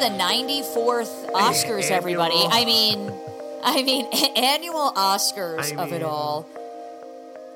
the 0.00 0.06
94th 0.06 1.30
Oscars, 1.32 1.90
everybody. 1.90 2.34
I 2.36 2.64
mean, 2.64 3.12
I 3.62 3.82
mean, 3.82 4.06
annual 4.36 4.92
Oscars 4.96 5.76
I 5.76 5.82
of 5.82 5.92
it 5.92 6.02
all. 6.02 6.46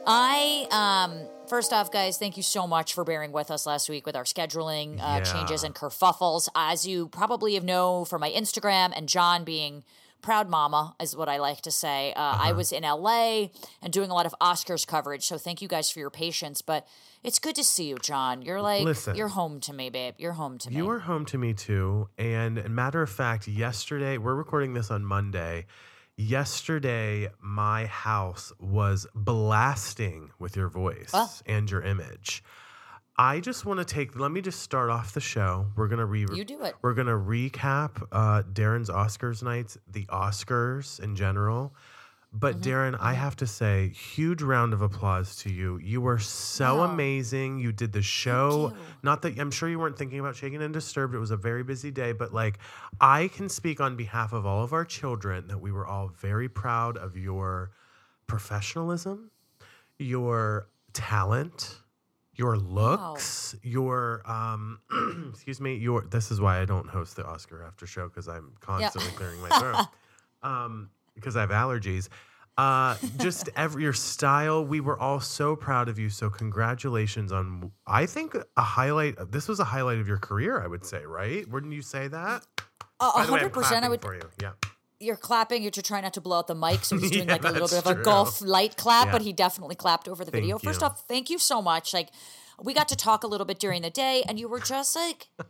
I 0.06 0.66
um 0.70 1.27
first 1.48 1.73
off, 1.73 1.91
guys, 1.91 2.18
thank 2.18 2.37
you 2.37 2.42
so 2.42 2.66
much 2.66 2.92
for 2.95 3.04
bearing 3.04 3.32
with 3.32 3.51
us 3.51 3.65
last 3.66 3.88
week 3.88 4.04
with 4.04 4.15
our 4.16 4.24
scheduling 4.24 4.96
uh, 5.01 5.16
Yeah. 5.16 5.20
changes 5.20 5.65
and 5.65 5.74
kerfuffles. 5.74 6.48
As 6.54 6.87
you 6.87 7.09
probably 7.09 7.54
have 7.54 7.65
know 7.65 8.04
from 8.04 8.20
my 8.20 8.30
Instagram 8.30 8.92
and 8.95 9.09
John 9.09 9.45
being 9.45 9.82
proud 10.24 10.48
mama 10.48 10.96
is 11.01 11.14
what 11.14 11.28
I 11.28 11.37
like 11.38 11.60
to 11.62 11.70
say. 11.70 12.12
Uh, 12.14 12.20
Uh-huh. 12.20 12.48
I 12.48 12.52
was 12.52 12.73
in 12.73 12.82
LA 12.82 13.51
and 13.82 13.92
doing 13.92 14.10
a 14.10 14.15
lot 14.15 14.27
of 14.27 14.34
Oscars 14.41 14.87
coverage, 14.87 15.24
so 15.27 15.37
thank 15.38 15.60
you 15.62 15.69
guys 15.69 15.91
for 15.91 15.98
your 16.01 16.10
patience. 16.10 16.62
But 16.62 16.87
it's 17.23 17.38
good 17.38 17.55
to 17.56 17.65
see 17.65 17.84
you, 17.91 17.98
John. 17.98 18.42
You're 18.42 18.62
like 18.62 18.82
Listen. 18.84 19.15
you're 19.16 19.29
home 19.41 19.60
to 19.60 19.73
me, 19.73 19.91
babe. 19.91 20.15
You're 20.18 20.32
home 20.32 20.56
to 20.59 20.70
me. 20.70 20.77
You 20.77 20.88
are 20.91 21.01
home 21.01 21.24
to 21.27 21.38
me 21.38 21.52
too. 21.55 22.09
And 22.18 22.68
matter 22.70 23.02
of 23.02 23.10
fact, 23.10 23.46
yesterday, 23.46 24.16
we're 24.18 24.34
recording 24.34 24.73
this 24.74 24.91
on 24.91 25.05
Monday. 25.05 25.66
Yesterday, 26.16 27.29
my 27.41 27.87
house 27.87 28.52
was 28.59 29.06
blasting 29.15 30.30
with 30.38 30.57
your 30.57 30.68
voice 30.68 31.10
Oh. 31.13 31.30
and 31.46 31.70
your 31.70 31.82
image. 31.82 32.43
I 33.16 33.38
just 33.40 33.65
want 33.65 33.79
to 33.79 33.84
take, 33.84 34.18
let 34.18 34.30
me 34.32 34.40
just 34.40 34.60
start 34.60 34.90
off 34.90 35.15
the 35.15 35.20
show. 35.20 35.66
We're 35.76 35.87
going 35.88 36.01
to 36.01 36.04
re 36.04 36.26
You 36.34 36.45
do 36.45 36.62
it. 36.62 36.74
We're 36.82 36.95
to 37.07 37.12
recap 37.12 38.02
uh, 38.10 38.43
Daryn's 38.52 38.90
Oscars 38.90 39.43
nights, 39.43 39.79
the 39.90 40.04
Oscars 40.07 40.98
in 41.01 41.15
general. 41.15 41.74
But 42.37 42.57
Mm-hmm. 42.60 42.68
Daryn, 42.96 42.98
I 43.01 43.12
have 43.12 43.37
to 43.37 43.46
say, 43.46 43.90
huge 43.90 44.42
round 44.42 44.73
of 44.73 44.82
applause 44.82 45.37
to 45.37 45.52
you. 45.52 45.79
You 45.79 46.01
were 46.01 46.18
so 46.18 46.79
Wow. 46.79 46.90
amazing. 46.92 47.60
You 47.60 47.70
did 47.70 47.92
the 47.92 48.02
show. 48.02 48.73
Not 49.04 49.23
that 49.23 49.38
I'm 49.38 49.52
sure 49.52 49.68
you 49.68 49.79
weren't 49.79 49.96
thinking 49.96 50.18
about 50.18 50.35
Shaken 50.35 50.60
and 50.60 50.74
Disturbed. 50.74 51.15
It 51.15 51.20
was 51.20 51.30
a 51.30 51.37
very 51.37 51.62
busy 51.62 51.92
day, 51.92 52.10
but 52.10 52.35
like 52.35 52.59
I 53.01 53.29
can 53.29 53.48
speak 53.48 53.80
on 53.80 53.95
behalf 53.95 54.32
of 54.32 54.45
all 54.45 54.65
of 54.65 54.73
our 54.73 54.85
children 54.85 55.46
that 55.46 55.59
we 55.60 55.70
were 55.70 55.87
all 55.87 56.09
very 56.09 56.48
proud 56.48 56.96
of 56.96 57.16
your 57.16 57.70
professionalism, 58.26 59.30
your 59.98 60.66
talent, 60.92 61.76
your 62.37 62.57
looks, 62.57 63.54
your 63.63 64.22
um 64.31 64.81
excuse 65.32 65.60
me, 65.60 65.77
your 65.77 66.03
this 66.03 66.31
is 66.31 66.41
why 66.41 66.60
I 66.60 66.65
don't 66.65 66.88
host 66.88 67.16
the 67.16 67.25
Oscar 67.26 67.62
after 67.62 67.87
show 67.87 68.09
because 68.09 68.28
I'm 68.28 68.53
constantly 68.60 69.10
clearing 69.12 69.41
my 69.41 69.49
throat. 69.59 69.87
Um 70.43 70.91
because 71.15 71.37
I 71.37 71.41
have 71.41 71.50
allergies. 71.50 72.09
Uh 72.59 72.97
just 73.19 73.49
every 73.56 73.82
your 73.82 73.93
style, 73.94 74.65
we 74.65 74.81
were 74.81 74.99
all 74.99 75.21
so 75.21 75.56
proud 75.56 75.88
of 75.88 75.99
you. 75.99 76.10
So 76.10 76.28
congratulations 76.28 77.32
on 77.32 77.71
I 77.87 78.04
think 78.06 78.37
a 78.56 78.62
highlight 78.62 79.15
this 79.32 79.48
was 79.48 79.59
a 79.60 79.65
highlight 79.65 79.98
of 79.98 80.06
your 80.06 80.19
career, 80.19 80.60
I 80.60 80.66
would 80.66 80.84
say, 80.84 81.04
right? 81.06 81.48
Wouldn't 81.48 81.72
you 81.72 81.82
say 81.82 82.09
that? 82.09 82.47
A 83.00 83.10
By 83.15 83.25
the 83.26 83.32
way, 83.32 83.41
I'm 83.41 83.44
hundred 83.44 83.53
percent. 83.54 83.84
I 83.84 83.88
would. 83.88 84.03
for 84.03 84.15
you. 84.15 84.22
Yeah. 84.41 84.53
You're 85.00 85.16
clapping. 85.16 85.62
You're 85.62 85.70
trying 85.70 86.03
not 86.03 86.14
to 86.14 86.20
blow 86.20 86.38
out 86.38 86.47
the 86.47 86.54
mic, 86.54 86.84
so 86.84 86.97
he's 86.98 87.10
doing 87.10 87.26
Yeah, 87.28 87.34
like 87.34 87.44
a 87.44 87.50
little 87.50 87.69
bit 87.69 87.78
of 87.78 87.87
a 87.87 87.94
true. 87.94 88.04
golf 88.04 88.41
light 88.41 88.76
clap. 88.76 89.06
Yeah. 89.06 89.12
But 89.12 89.22
he 89.22 89.32
definitely 89.32 89.75
clapped 89.75 90.09
over 90.09 90.25
the 90.25 90.31
Thank 90.31 90.42
video. 90.44 90.59
First 90.59 90.82
off, 90.82 91.04
thank 91.09 91.28
you 91.31 91.38
so 91.38 91.60
much. 91.60 91.92
Like, 91.92 92.10
we 92.62 92.72
got 92.75 92.88
to 92.88 92.97
talk 92.97 93.24
a 93.24 93.26
little 93.26 93.44
bit 93.44 93.58
during 93.58 93.82
the 93.82 93.91
day, 93.91 94.22
and 94.28 94.38
you 94.38 94.48
were 94.48 94.60
just 94.60 94.94
like, 94.96 95.28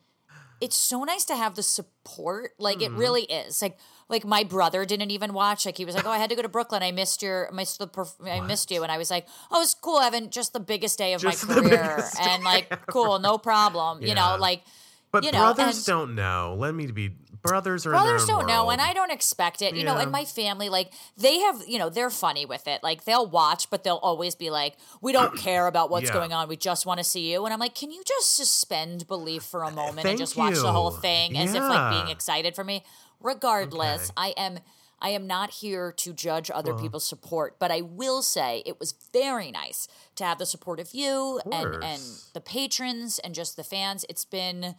it's 0.60 0.76
so 0.76 1.04
nice 1.04 1.24
to 1.26 1.36
have 1.36 1.54
the 1.56 1.62
support. 1.62 2.52
Like, 2.58 2.78
Mm-hmm. 2.78 2.94
it 2.94 2.98
really 2.98 3.22
is. 3.24 3.60
Like, 3.60 3.78
like 4.08 4.24
my 4.24 4.44
brother 4.44 4.84
didn't 4.84 5.10
even 5.10 5.32
watch. 5.34 5.66
Like, 5.66 5.76
he 5.78 5.84
was 5.84 5.94
like, 5.94 6.06
"Oh, 6.06 6.10
I 6.10 6.18
had 6.18 6.30
to 6.30 6.36
go 6.36 6.42
to 6.42 6.48
Brooklyn. 6.48 6.82
I 6.82 6.92
missed 6.92 7.22
your, 7.22 7.50
missed 7.52 7.78
the, 7.78 7.86
perf- 7.88 8.16
I 8.26 8.40
missed 8.40 8.70
you." 8.70 8.82
And 8.82 8.90
I 8.92 8.98
was 8.98 9.10
like, 9.10 9.26
"Oh, 9.50 9.62
it's 9.62 9.74
cool, 9.74 9.98
Evan. 10.00 10.30
Just 10.30 10.52
the 10.52 10.60
biggest 10.60 10.98
day 10.98 11.14
of 11.14 11.20
Just 11.22 11.46
my 11.48 11.54
career, 11.54 12.04
and 12.20 12.42
like, 12.44 12.86
cool, 12.86 13.18
no 13.18 13.38
problem. 13.38 14.02
You 14.02 14.14
know, 14.14 14.36
like." 14.38 14.62
But 15.10 15.22
you 15.24 15.30
know, 15.32 15.54
brothers 15.54 15.76
and- 15.76 15.86
don't 15.86 16.14
know. 16.16 16.56
Let 16.58 16.74
me 16.74 16.86
be 16.88 17.12
brothers 17.44 17.86
are 17.86 17.90
brothers 17.90 18.26
don't 18.26 18.46
know 18.46 18.70
and 18.70 18.80
i 18.80 18.92
don't 18.92 19.10
expect 19.12 19.62
it. 19.62 19.74
You 19.76 19.84
know 19.84 19.96
Yeah. 19.96 20.02
and 20.02 20.10
my 20.12 20.24
family 20.24 20.68
like 20.68 20.90
they 21.16 21.38
have 21.40 21.62
you 21.68 21.78
know 21.78 21.90
they're 21.90 22.10
funny 22.10 22.46
with 22.46 22.66
it. 22.66 22.82
Like 22.82 23.04
they'll 23.04 23.26
watch 23.26 23.70
but 23.70 23.84
they'll 23.84 23.96
always 24.02 24.34
be 24.34 24.50
like 24.50 24.76
we 25.00 25.12
don't 25.12 25.36
care 25.48 25.66
about 25.66 25.90
what's 25.90 26.06
Yeah. 26.08 26.14
going 26.14 26.32
on. 26.32 26.48
We 26.48 26.56
just 26.56 26.86
want 26.86 26.98
to 26.98 27.04
see 27.04 27.30
you. 27.30 27.44
And 27.44 27.52
i'm 27.52 27.60
like 27.60 27.74
can 27.74 27.90
you 27.90 28.02
just 28.06 28.34
suspend 28.34 29.06
belief 29.06 29.42
for 29.42 29.62
a 29.62 29.70
moment 29.70 30.00
Thank 30.04 30.06
and 30.14 30.18
just 30.18 30.36
watch 30.36 30.54
the 30.54 30.72
whole 30.72 30.90
thing 30.90 31.36
as 31.38 31.54
if 31.54 31.62
like 31.62 31.90
being 31.92 32.08
excited 32.08 32.54
for 32.56 32.64
me? 32.64 32.82
Regardless 33.20 34.10
Okay. 34.10 34.12
i 34.16 34.34
am 34.36 34.58
I 35.00 35.08
am 35.10 35.26
not 35.26 35.50
here 35.50 35.92
to 35.98 36.14
judge 36.14 36.50
other 36.50 36.72
people's 36.72 37.04
support, 37.04 37.58
but 37.58 37.70
I 37.70 37.82
will 37.82 38.22
say 38.22 38.62
it 38.64 38.80
was 38.80 38.94
very 39.12 39.50
nice 39.50 39.86
to 40.14 40.24
have 40.24 40.38
the 40.38 40.46
support 40.46 40.80
of 40.80 40.94
you 40.94 41.40
and, 41.52 41.84
and 41.84 42.00
the 42.32 42.40
patrons 42.40 43.18
and 43.18 43.34
just 43.34 43.56
the 43.56 43.64
fans. 43.64 44.06
It's 44.08 44.24
been 44.24 44.76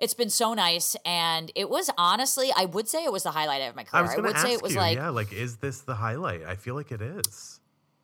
it's 0.00 0.14
been 0.14 0.30
so 0.30 0.54
nice 0.54 0.96
and 1.04 1.52
it 1.54 1.68
was 1.70 1.90
honestly 1.98 2.50
i 2.56 2.64
would 2.64 2.88
say 2.88 3.04
it 3.04 3.12
was 3.12 3.22
the 3.22 3.30
highlight 3.32 3.62
of 3.62 3.76
my 3.76 3.84
career. 3.84 4.04
I 4.04 4.06
i, 4.12 4.14
going 4.14 4.22
would 4.24 4.30
to 4.32 4.36
ask 4.38 4.46
say 4.46 4.52
it 4.54 4.62
was 4.62 4.74
you, 4.74 4.80
like 4.80 4.96
yeah, 4.96 5.08
like 5.10 5.32
is 5.32 5.56
this 5.58 5.80
the 5.82 5.94
highlight? 5.94 6.42
I 6.44 6.56
feel 6.56 6.74
like 6.74 6.90
it 6.92 7.02
is. 7.02 7.60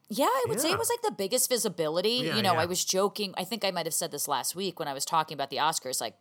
yeah 0.08 0.26
i 0.26 0.44
would 0.48 0.60
say 0.60 0.70
it 0.70 0.78
was 0.78 0.88
like 0.90 1.02
the 1.02 1.10
biggest 1.16 1.48
visibility 1.48 2.10
Yeah, 2.24 2.36
you 2.36 2.42
know 2.42 2.52
yeah. 2.54 2.60
i 2.60 2.66
was 2.66 2.84
joking 2.84 3.34
i 3.36 3.44
think 3.44 3.64
i 3.64 3.70
might 3.70 3.86
have 3.86 3.94
said 3.94 4.10
this 4.12 4.28
last 4.28 4.54
week 4.54 4.78
when 4.78 4.88
i 4.88 4.92
was 4.92 5.04
talking 5.04 5.34
about 5.34 5.50
the 5.50 5.56
oscars 5.56 6.00
like 6.00 6.14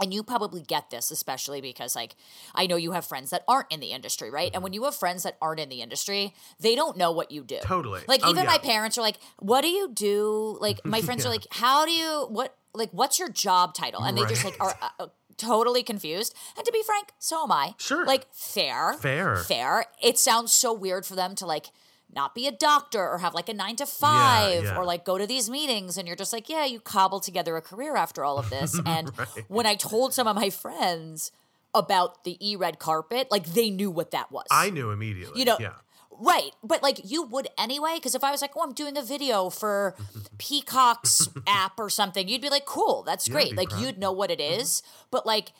and 0.00 0.14
you 0.14 0.22
probably 0.22 0.62
get 0.62 0.90
this 0.90 1.10
especially 1.10 1.60
because 1.60 1.96
like 1.96 2.14
i 2.54 2.66
know 2.66 2.76
you 2.76 2.92
have 2.92 3.04
friends 3.04 3.30
that 3.30 3.42
aren't 3.48 3.70
in 3.72 3.80
the 3.80 3.92
industry 3.92 4.30
right 4.30 4.48
Mm-hmm. 4.48 4.54
and 4.56 4.62
when 4.62 4.72
you 4.72 4.84
have 4.84 4.94
friends 4.94 5.22
that 5.24 5.36
aren't 5.40 5.58
in 5.60 5.68
the 5.70 5.80
industry 5.82 6.34
they 6.60 6.74
don't 6.74 6.96
know 6.96 7.10
what 7.10 7.30
you 7.30 7.42
do 7.44 7.58
Totally. 7.62 8.02
like 8.06 8.20
Oh, 8.22 8.30
even 8.30 8.44
yeah. 8.44 8.50
my 8.50 8.58
parents 8.58 8.96
are 8.98 9.02
like 9.02 9.18
what 9.38 9.62
do 9.62 9.68
you 9.68 9.88
do 9.92 10.56
like 10.60 10.84
my 10.84 11.00
friends 11.06 11.24
are 11.26 11.30
like 11.30 11.46
how 11.50 11.84
do 11.86 11.90
you 11.92 12.26
what 12.28 12.54
like 12.78 12.90
what's 12.92 13.18
your 13.18 13.28
job 13.28 13.74
title 13.74 14.02
and 14.04 14.16
they 14.16 14.24
just 14.26 14.44
like 14.44 14.56
are 14.60 14.76
uh, 14.98 15.06
totally 15.36 15.82
confused 15.82 16.34
and 16.56 16.64
to 16.64 16.72
be 16.72 16.82
frank 16.84 17.12
so 17.18 17.42
am 17.44 17.52
i 17.52 17.74
Sure. 17.78 18.04
like 18.06 18.26
fair 18.32 18.94
Fair. 18.94 19.36
fair 19.36 19.84
it 20.02 20.18
sounds 20.18 20.52
so 20.52 20.72
weird 20.72 21.04
for 21.06 21.14
them 21.16 21.34
to 21.36 21.46
like 21.46 21.66
not 22.12 22.34
be 22.34 22.46
a 22.46 22.52
doctor 22.52 23.06
or 23.06 23.18
have 23.18 23.34
like 23.34 23.48
a 23.50 23.54
nine 23.54 23.76
to 23.76 23.84
five 23.86 24.64
yeah. 24.64 24.76
or 24.78 24.84
like 24.84 25.04
go 25.04 25.18
to 25.18 25.26
these 25.26 25.50
meetings 25.50 25.98
and 25.98 26.06
you're 26.08 26.16
just 26.16 26.32
like 26.32 26.48
yeah 26.48 26.64
you 26.64 26.80
cobbled 26.80 27.22
together 27.22 27.56
a 27.56 27.62
career 27.62 27.96
after 27.96 28.24
all 28.24 28.38
of 28.38 28.48
this 28.50 28.80
and 28.86 29.10
when 29.48 29.66
i 29.66 29.74
told 29.74 30.14
some 30.14 30.26
of 30.26 30.34
my 30.34 30.48
friends 30.50 31.30
about 31.74 32.24
the 32.24 32.36
e-red 32.40 32.78
carpet 32.78 33.28
like 33.30 33.44
they 33.46 33.68
knew 33.68 33.90
what 33.90 34.10
that 34.10 34.32
was 34.32 34.46
I 34.50 34.70
knew 34.70 34.90
immediately. 34.90 35.38
you 35.38 35.44
know 35.44 35.58
yeah. 35.60 35.74
Right 36.18 36.50
but 36.62 36.82
like 36.82 37.00
you 37.04 37.22
would 37.22 37.48
anyway 37.58 37.94
because 37.96 38.14
if 38.14 38.24
i 38.24 38.30
was 38.30 38.42
like 38.42 38.50
oh 38.56 38.62
i'm 38.62 38.72
doing 38.72 38.96
a 38.96 39.02
video 39.02 39.50
for 39.50 39.94
peacock's 40.38 41.28
app 41.46 41.78
or 41.78 41.88
something 41.88 42.28
you'd 42.28 42.42
be 42.42 42.50
like 42.50 42.64
cool 42.66 43.02
that's 43.02 43.28
Yeah, 43.28 43.32
great 43.34 43.56
like 43.56 43.70
proud. 43.70 43.80
you'd 43.80 43.98
know 43.98 44.12
what 44.12 44.30
it 44.30 44.40
is 44.40 44.82
but 45.10 45.26
like 45.26 45.52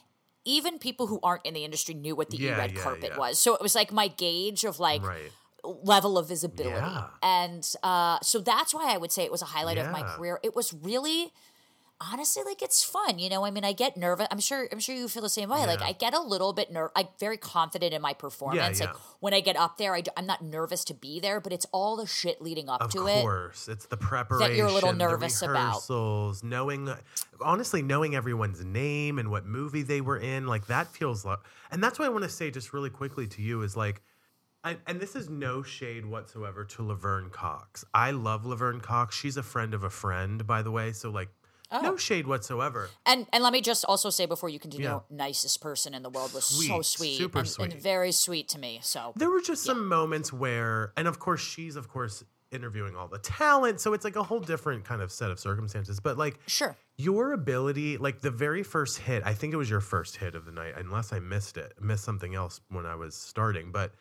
even 0.45 0.79
people 0.79 1.07
who 1.09 1.21
aren't 1.23 1.45
in 1.45 1.55
the 1.55 1.65
industry 1.65 1.95
knew 1.95 2.17
what 2.17 2.31
the 2.31 2.43
Yeah, 2.43 2.55
e-red 2.55 2.73
yeah, 2.75 2.83
carpet 2.83 3.17
was 3.17 3.39
so 3.39 3.55
it 3.55 3.61
was 3.63 3.75
like 3.75 3.93
my 3.93 4.09
gauge 4.09 4.65
of 4.65 4.79
like 4.81 5.03
Right. 5.03 5.31
level 5.65 6.17
of 6.17 6.29
visibility 6.29 6.97
and 7.23 7.75
uh, 7.83 8.19
so 8.23 8.41
that's 8.41 8.73
why 8.73 8.93
i 8.93 8.97
would 8.97 9.13
say 9.13 9.25
it 9.25 9.31
was 9.33 9.43
a 9.43 9.47
highlight 9.47 9.77
of 9.79 9.91
my 9.91 10.03
career. 10.03 10.39
It 10.43 10.55
was 10.57 10.73
really 10.73 11.33
honestly 12.01 12.43
like 12.47 12.63
it's 12.63 12.85
fun 12.85 13.19
you 13.19 13.29
know 13.29 13.45
i 13.45 13.51
mean 13.51 13.65
i 13.65 13.73
get 13.73 13.97
nervous 13.97 14.29
i'm 14.31 14.39
sure 14.39 14.69
i'm 14.71 14.79
sure 14.79 14.95
you 14.95 15.09
feel 15.09 15.23
the 15.23 15.29
same 15.29 15.49
way 15.49 15.67
like 15.67 15.83
i 15.83 15.91
get 15.91 16.15
a 16.15 16.21
little 16.21 16.53
bit 16.53 16.73
nerve 16.73 16.91
i'm 16.95 17.09
very 17.19 17.37
confident 17.37 17.93
in 17.93 18.01
my 18.01 18.15
performance 18.15 18.79
like 18.79 18.89
yeah. 18.89 18.95
when 19.19 19.35
i 19.35 19.41
get 19.41 19.57
up 19.57 19.79
there 19.79 19.95
I 19.95 20.05
am 20.17 20.25
not 20.25 20.41
nervous 20.41 20.85
to 20.85 20.95
be 20.95 21.19
there 21.19 21.41
but 21.41 21.53
it's 21.53 21.67
all 21.73 21.97
the 21.97 22.07
shit 22.07 22.41
leading 22.41 22.69
up 22.69 22.81
Of 22.81 22.93
to 22.93 23.09
it 23.09 23.19
of 23.19 23.23
course, 23.23 23.69
it's 23.69 23.87
the 23.87 23.97
preparation. 23.97 24.57
you're 24.57 24.67
a 24.67 24.73
little 24.73 24.93
the 24.93 24.99
nervous 24.99 25.43
about. 25.43 25.53
rehearsals, 25.53 26.43
knowing, 26.43 26.89
honestly, 27.41 27.83
knowing 27.83 28.15
everyone's 28.15 28.65
name 28.65 29.19
and 29.19 29.31
what 29.31 29.47
movie 29.47 29.83
they 29.83 30.01
were 30.01 30.19
in, 30.19 30.47
like 30.47 30.67
that 30.67 30.89
feels 30.89 31.25
like, 31.25 31.39
and 31.71 31.83
that's 31.83 31.99
why 31.99 32.07
I 32.07 32.09
want 32.09 32.25
to 32.25 32.31
say 32.31 32.51
just 32.51 32.73
really 32.73 32.91
quickly 32.91 33.27
to 33.29 33.43
you 33.43 33.63
is 33.63 33.77
like, 33.77 34.03
I, 34.65 34.77
and 34.87 35.01
this 35.01 35.15
is 35.15 35.29
no 35.29 35.63
shade 35.63 36.05
whatsoever 36.05 36.65
to 36.65 36.83
Laverne 36.83 37.31
Cox. 37.31 37.85
I 37.95 38.11
love 38.11 38.45
Laverne 38.45 38.81
Cox. 38.81 39.17
She's 39.17 39.37
a 39.37 39.43
friend 39.43 39.73
of 39.73 39.85
a 39.85 39.91
friend, 39.91 40.47
by 40.47 40.63
the 40.63 40.71
way. 40.71 40.93
So 40.93 41.11
like, 41.11 41.29
Oh. 41.71 41.81
no 41.81 41.93
Oh. 41.93 41.97
shade 41.97 42.27
whatsoever. 42.27 42.89
and 43.07 43.27
and 43.33 43.43
let 43.45 43.53
me 43.53 43.61
just 43.61 43.85
also 43.85 44.11
say 44.11 44.27
before 44.27 44.49
you 44.49 44.59
continue 44.59 44.87
Yeah. 44.89 45.01
nicest 45.11 45.61
person 45.61 45.95
in 45.95 46.03
the 46.03 46.11
world 46.11 46.33
was 46.33 46.45
so 46.47 46.81
Sweet, 46.83 46.85
sweet 46.85 47.17
super 47.19 47.39
and, 47.41 47.47
and 47.47 47.73
sweet. 47.73 47.83
very 47.83 48.13
sweet 48.13 48.49
to 48.51 48.59
me 48.59 48.81
so 48.83 49.13
There 49.17 49.31
were 49.31 49.41
just 49.41 49.65
some 49.65 49.87
moments 49.89 50.33
where, 50.33 50.93
and 50.97 51.07
of 51.07 51.19
course, 51.19 51.41
she's 51.41 51.77
of 51.77 51.89
course 51.89 52.25
interviewing 52.51 52.97
all 52.97 53.09
the 53.09 53.19
talent, 53.19 53.79
so 53.79 53.93
it's 53.93 54.05
like 54.05 54.17
a 54.17 54.23
whole 54.23 54.41
different 54.41 54.83
kind 54.83 55.03
of 55.03 55.13
set 55.13 55.31
of 55.31 55.39
circumstances. 55.39 56.01
But 56.01 56.17
like, 56.17 56.39
sure 56.47 56.75
your 56.97 57.33
ability, 57.33 57.99
like 57.99 58.21
the 58.23 58.31
very 58.31 58.63
first 58.63 58.99
hit, 58.99 59.23
I 59.27 59.35
think 59.35 59.53
it 59.53 59.57
was 59.59 59.69
your 59.69 59.81
first 59.83 60.17
hit 60.17 60.35
of 60.35 60.47
the 60.47 60.53
night, 60.53 60.73
unless 60.79 61.13
I 61.13 61.19
missed 61.19 61.59
it, 61.59 61.75
missed 61.81 62.05
something 62.05 62.35
else 62.35 62.61
when 62.71 62.87
I 62.87 62.95
was 62.95 63.15
starting. 63.15 63.71
But 63.71 63.93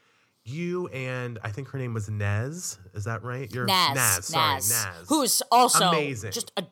you 0.46 0.88
and 0.88 1.38
I 1.44 1.52
think 1.52 1.68
her 1.70 1.78
name 1.78 1.94
was 1.94 2.10
Nez. 2.10 2.80
Is 2.94 3.04
that 3.04 3.22
right? 3.24 3.54
Your 3.54 3.66
Naz, 3.66 3.96
Naz, 3.96 4.26
sorry, 4.28 4.54
Naz, 4.54 4.70
Naz. 4.72 5.06
who's 5.10 5.42
also 5.52 5.90
Amazing. 5.90 6.32
just 6.32 6.54
a, 6.56 6.64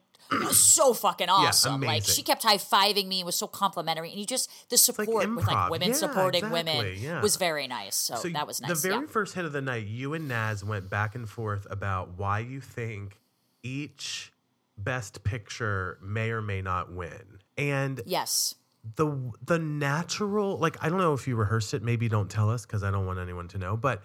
so 0.52 0.94
fucking 0.94 1.30
awesome. 1.30 1.82
like 1.82 2.04
she 2.04 2.24
kept 2.24 2.44
high 2.44 2.58
fiving 2.58 3.08
me 3.08 3.20
and 3.20 3.26
was 3.26 3.36
so 3.36 3.48
complimentary, 3.48 4.10
and 4.10 4.20
you 4.20 4.26
just 4.26 4.50
the 4.70 4.78
support 4.78 5.30
with 5.36 5.48
like 5.48 5.70
women 5.70 5.90
Yeah, 5.90 5.94
supporting 5.94 6.50
women 6.50 6.96
yeah. 6.98 7.22
was 7.22 7.36
very 7.36 7.68
nice. 7.68 7.96
So, 7.96 8.16
So 8.16 8.30
that 8.30 8.48
was 8.48 8.62
nice. 8.62 8.82
The 8.82 8.90
very 8.90 9.02
yeah. 9.02 9.10
first 9.10 9.36
hit 9.36 9.46
of 9.46 9.52
the 9.52 9.62
night, 9.62 9.88
you 9.88 10.14
and 10.14 10.28
Naz 10.28 10.64
went 10.64 10.90
back 10.90 11.16
and 11.16 11.30
forth 11.30 11.68
about 11.70 12.18
why 12.18 12.40
you 12.40 12.62
think 12.62 13.20
each 13.64 14.32
best 14.78 15.24
picture 15.24 15.98
may 16.02 16.32
or 16.32 16.42
may 16.42 16.62
not 16.62 16.92
win. 16.92 17.40
And 17.58 18.02
yes. 18.06 18.56
the 18.96 19.32
the 19.46 19.60
natural 19.60 20.58
like 20.58 20.78
I 20.84 20.90
don't 20.90 21.00
know 21.00 21.14
if 21.14 21.28
you 21.28 21.36
rehearsed 21.36 21.74
it. 21.74 21.84
Maybe 21.84 22.10
don't 22.10 22.30
tell 22.30 22.50
us 22.50 22.66
because 22.66 22.84
I 22.84 22.92
don't 22.92 23.06
want 23.06 23.20
anyone 23.20 23.48
to 23.50 23.58
know. 23.58 23.78
But 23.78 24.02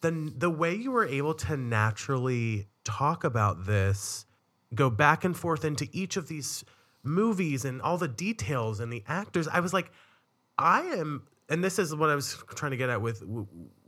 the 0.00 0.32
the 0.36 0.50
way 0.50 0.74
you 0.74 0.90
were 0.90 1.06
able 1.06 1.34
to 1.34 1.56
naturally 1.56 2.66
talk 2.84 3.24
about 3.24 3.64
this, 3.66 4.26
go 4.74 4.90
back 4.90 5.24
and 5.24 5.36
forth 5.36 5.64
into 5.64 5.88
each 5.92 6.16
of 6.16 6.28
these 6.28 6.64
movies 7.04 7.64
and 7.64 7.82
all 7.82 7.98
the 7.98 8.08
details 8.08 8.80
and 8.80 8.92
the 8.92 9.02
actors, 9.06 9.48
I 9.48 9.60
was 9.60 9.72
like, 9.72 9.90
I 10.58 10.82
am. 10.82 11.24
And 11.48 11.62
this 11.62 11.78
is 11.78 11.94
what 11.94 12.08
I 12.08 12.14
was 12.14 12.42
trying 12.54 12.70
to 12.70 12.76
get 12.76 12.88
at 12.88 13.02
with 13.02 13.22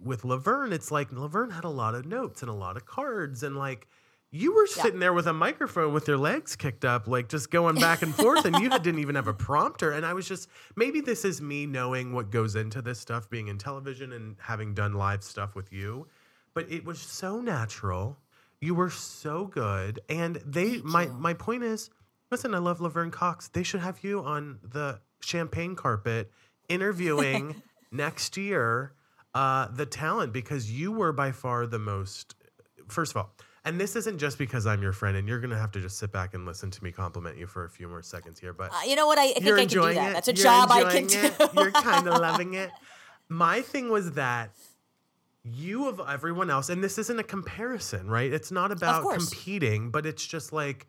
with 0.03 0.25
Laverne. 0.25 0.73
It's 0.73 0.91
like 0.91 1.13
Laverne 1.13 1.51
had 1.51 1.65
a 1.65 1.69
lot 1.71 1.95
of 1.95 2.05
notes 2.05 2.43
and 2.43 2.51
a 2.51 2.55
lot 2.55 2.77
of 2.77 2.85
cards 2.85 3.43
and 3.43 3.57
like 3.57 3.87
you 4.31 4.53
were 4.53 4.67
Yeah. 4.77 4.83
sitting 4.83 4.99
there 4.99 5.13
with 5.13 5.29
a 5.29 5.33
microphone 5.33 5.95
with 5.95 6.09
your 6.09 6.19
legs 6.19 6.57
kicked 6.57 6.85
up, 6.85 7.07
like 7.07 7.29
just 7.29 7.53
going 7.53 7.77
back 7.77 8.03
and 8.03 8.13
forth, 8.13 8.45
and 8.45 8.57
you 8.57 8.69
didn't 8.69 8.99
even 8.99 9.15
have 9.15 9.29
a 9.29 9.33
prompter. 9.49 9.93
And 9.93 10.05
I 10.05 10.13
was 10.13 10.27
just, 10.27 10.49
maybe 10.75 11.01
this 11.01 11.25
is 11.25 11.41
me 11.41 11.67
knowing 11.67 12.13
what 12.13 12.33
goes 12.33 12.57
into 12.57 12.83
this 12.83 12.99
stuff, 12.99 13.31
being 13.31 13.47
in 13.47 13.59
television 13.59 14.13
and 14.13 14.35
having 14.41 14.75
done 14.75 14.95
live 14.95 15.23
stuff 15.23 15.55
with 15.55 15.73
you. 15.73 16.09
But 16.53 16.69
it 16.69 16.85
was 16.85 16.99
so 16.99 17.41
natural. 17.41 18.19
You 18.65 18.75
were 18.75 18.91
so 18.91 19.47
good. 19.47 20.01
And 20.09 20.37
they, 20.47 20.79
my, 20.79 21.07
my 21.07 21.35
point 21.35 21.63
is, 21.65 21.91
listen, 22.31 22.55
I 22.55 22.59
love 22.59 22.81
Laverne 22.81 23.11
Cox. 23.11 23.49
They 23.49 23.63
should 23.63 23.81
have 23.81 24.03
you 24.03 24.21
on 24.25 24.59
the 24.63 25.01
champagne 25.21 25.75
carpet 25.77 26.31
interviewing 26.69 27.63
next 27.93 28.37
year 28.37 28.95
uh, 29.35 29.69
the 29.69 29.85
talent 29.87 30.33
because 30.33 30.71
you 30.71 30.93
were 30.93 31.13
by 31.13 31.33
far 31.33 31.67
the 31.67 31.79
most 31.79 32.35
first 32.89 33.13
of 33.13 33.17
all, 33.17 33.35
and 33.65 33.81
this 33.81 33.97
isn't 33.97 34.19
just 34.19 34.39
because 34.39 34.67
I'm 34.67 34.81
your 34.83 34.93
friend, 34.93 35.17
and 35.17 35.27
you're 35.27 35.41
gonna 35.41 35.59
have 35.59 35.73
to 35.73 35.81
just 35.81 35.99
sit 35.99 36.13
back 36.13 36.35
and 36.35 36.45
listen 36.47 36.71
to 36.71 36.85
me 36.85 36.93
compliment 36.93 37.37
you 37.39 37.47
for 37.47 37.65
a 37.65 37.71
few 37.71 37.89
more 37.89 38.03
seconds 38.03 38.39
here. 38.39 38.53
But 38.53 38.73
Uh, 38.73 38.81
you 38.87 38.95
know 38.95 39.07
what? 39.07 39.19
I, 39.19 39.31
I 39.31 39.33
think 39.33 39.45
you're 39.47 39.57
I 39.59 39.61
can 39.61 39.69
do 39.69 39.95
that. 39.95 40.11
it. 40.11 40.15
That's 40.15 40.29
a 40.29 40.35
You're 40.35 40.45
job 40.45 40.71
I 40.71 40.85
can 40.93 41.07
do. 41.07 41.31
You're 41.57 41.73
kind 41.73 42.07
of 42.07 42.21
loving 42.21 42.55
it. 42.55 42.71
My 43.29 43.61
thing 43.63 43.89
was 43.91 44.13
that 44.13 44.51
you 45.45 45.89
of 45.89 46.01
everyone 46.09 46.51
else, 46.51 46.69
and 46.71 46.83
this 46.83 46.99
isn't 46.99 47.19
a 47.19 47.23
comparison, 47.25 48.09
right? 48.09 48.33
It's 48.33 48.51
not 48.51 48.73
about 48.73 49.03
competing, 49.19 49.91
but 49.91 50.07
it's 50.07 50.27
just 50.27 50.53
like 50.53 50.87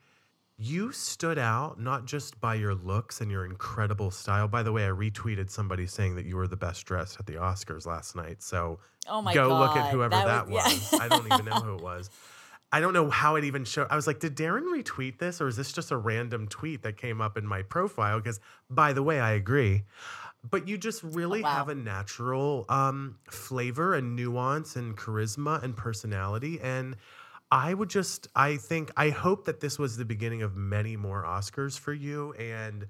you 0.57 0.93
stood 0.93 1.37
out 1.37 1.77
not 1.79 2.05
just 2.05 2.39
by 2.39 2.55
your 2.55 2.73
looks 2.73 3.19
and 3.19 3.29
your 3.29 3.43
incredible 3.45 4.09
style. 4.11 4.47
By 4.47 4.63
the 4.63 4.71
way, 4.71 4.85
I 4.85 4.89
retweeted 4.89 5.49
somebody 5.49 5.85
saying 5.85 6.15
that 6.15 6.25
you 6.25 6.37
were 6.37 6.47
the 6.47 6.55
best 6.55 6.85
dressed 6.85 7.19
at 7.19 7.25
the 7.25 7.33
Oscars 7.33 7.85
last 7.85 8.15
night. 8.15 8.41
So 8.41 8.79
Oh 9.09 9.21
my 9.21 9.33
go 9.33 9.49
look 9.49 9.75
at 9.75 9.91
whoever 9.91 10.11
that 10.15 10.25
that, 10.25 10.47
was- 10.47 10.63
was. 10.91 11.01
I 11.01 11.09
don't 11.09 11.25
even 11.31 11.43
know 11.45 11.55
who 11.55 11.75
it 11.75 11.81
was. 11.83 12.09
I 12.71 12.79
don't 12.79 12.93
know 12.93 13.09
how 13.09 13.35
it 13.35 13.43
even 13.43 13.63
showed. 13.63 13.87
I 13.89 13.95
was 13.95 14.07
like, 14.07 14.19
did 14.19 14.35
Daryn 14.35 14.63
retweet 14.63 15.19
this 15.19 15.39
or 15.39 15.47
is 15.47 15.55
this 15.55 15.71
just 15.71 15.91
a 15.91 15.97
random 15.97 16.47
tweet 16.47 16.81
that 16.83 16.97
came 16.97 17.21
up 17.21 17.37
in 17.37 17.45
my 17.45 17.61
profile? 17.61 18.19
Because, 18.19 18.39
by 18.69 18.91
the 18.91 19.03
way, 19.03 19.19
I 19.19 19.31
agree. 19.31 19.83
But 20.49 20.67
you 20.67 20.77
just 20.77 21.03
really 21.03 21.41
wow. 21.41 21.49
have 21.49 21.69
a 21.69 21.75
natural 21.75 22.65
um, 22.69 23.17
flavor 23.29 23.95
and 23.95 24.15
nuance 24.15 24.75
and 24.75 24.95
charisma 24.95 25.63
and 25.63 25.75
personality. 25.75 26.59
And 26.61 26.95
I 27.51 27.73
would 27.73 27.89
just, 27.89 28.27
I 28.35 28.57
think, 28.57 28.91
I 28.97 29.09
hope 29.09 29.45
that 29.45 29.59
this 29.59 29.79
was 29.79 29.97
the 29.97 30.05
beginning 30.05 30.41
of 30.41 30.55
many 30.55 30.97
more 30.97 31.23
Oscars 31.23 31.79
for 31.79 31.93
you 31.93 32.33
and 32.33 32.87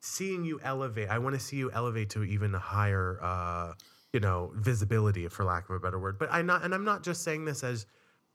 seeing 0.00 0.44
you 0.44 0.60
elevate. 0.62 1.08
I 1.08 1.18
want 1.18 1.34
to 1.34 1.40
see 1.40 1.56
you 1.56 1.70
elevate 1.72 2.10
to 2.10 2.24
even 2.24 2.52
higher, 2.52 3.18
uh, 3.22 3.72
you 4.12 4.20
know, 4.20 4.52
visibility, 4.56 5.26
for 5.28 5.44
lack 5.44 5.68
of 5.68 5.76
a 5.76 5.80
better 5.80 5.98
word. 5.98 6.18
But 6.18 6.28
I'm 6.30 6.46
not, 6.46 6.64
and 6.64 6.74
I'm 6.74 6.84
not 6.84 7.02
just 7.02 7.22
saying 7.22 7.44
this 7.44 7.64
as 7.64 7.86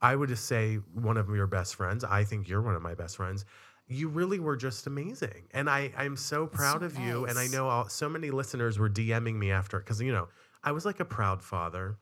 I 0.02 0.16
would 0.16 0.28
just 0.28 0.46
say 0.46 0.76
one 0.94 1.16
of 1.16 1.28
your 1.28 1.46
best 1.46 1.76
friends. 1.76 2.04
I 2.04 2.24
think 2.24 2.48
you're 2.48 2.62
one 2.62 2.74
of 2.74 2.82
my 2.82 2.94
best 2.94 3.16
friends. 3.16 3.44
You 3.90 4.08
really 4.08 4.38
were 4.38 4.56
just 4.56 4.86
amazing, 4.86 5.48
and 5.52 5.68
I 5.68 5.92
I'm 5.96 6.16
so 6.16 6.46
proud 6.46 6.80
so 6.80 6.86
of 6.86 6.98
you. 6.98 7.26
And 7.26 7.38
I 7.38 7.48
know 7.48 7.68
all, 7.68 7.88
so 7.88 8.08
many 8.08 8.30
listeners 8.30 8.78
were 8.78 8.88
DMing 8.88 9.34
me 9.34 9.50
after 9.50 9.78
because 9.78 10.00
you 10.00 10.12
know 10.12 10.28
I 10.62 10.72
was 10.72 10.86
like 10.86 11.00
a 11.00 11.04
proud 11.04 11.42
father. 11.42 11.98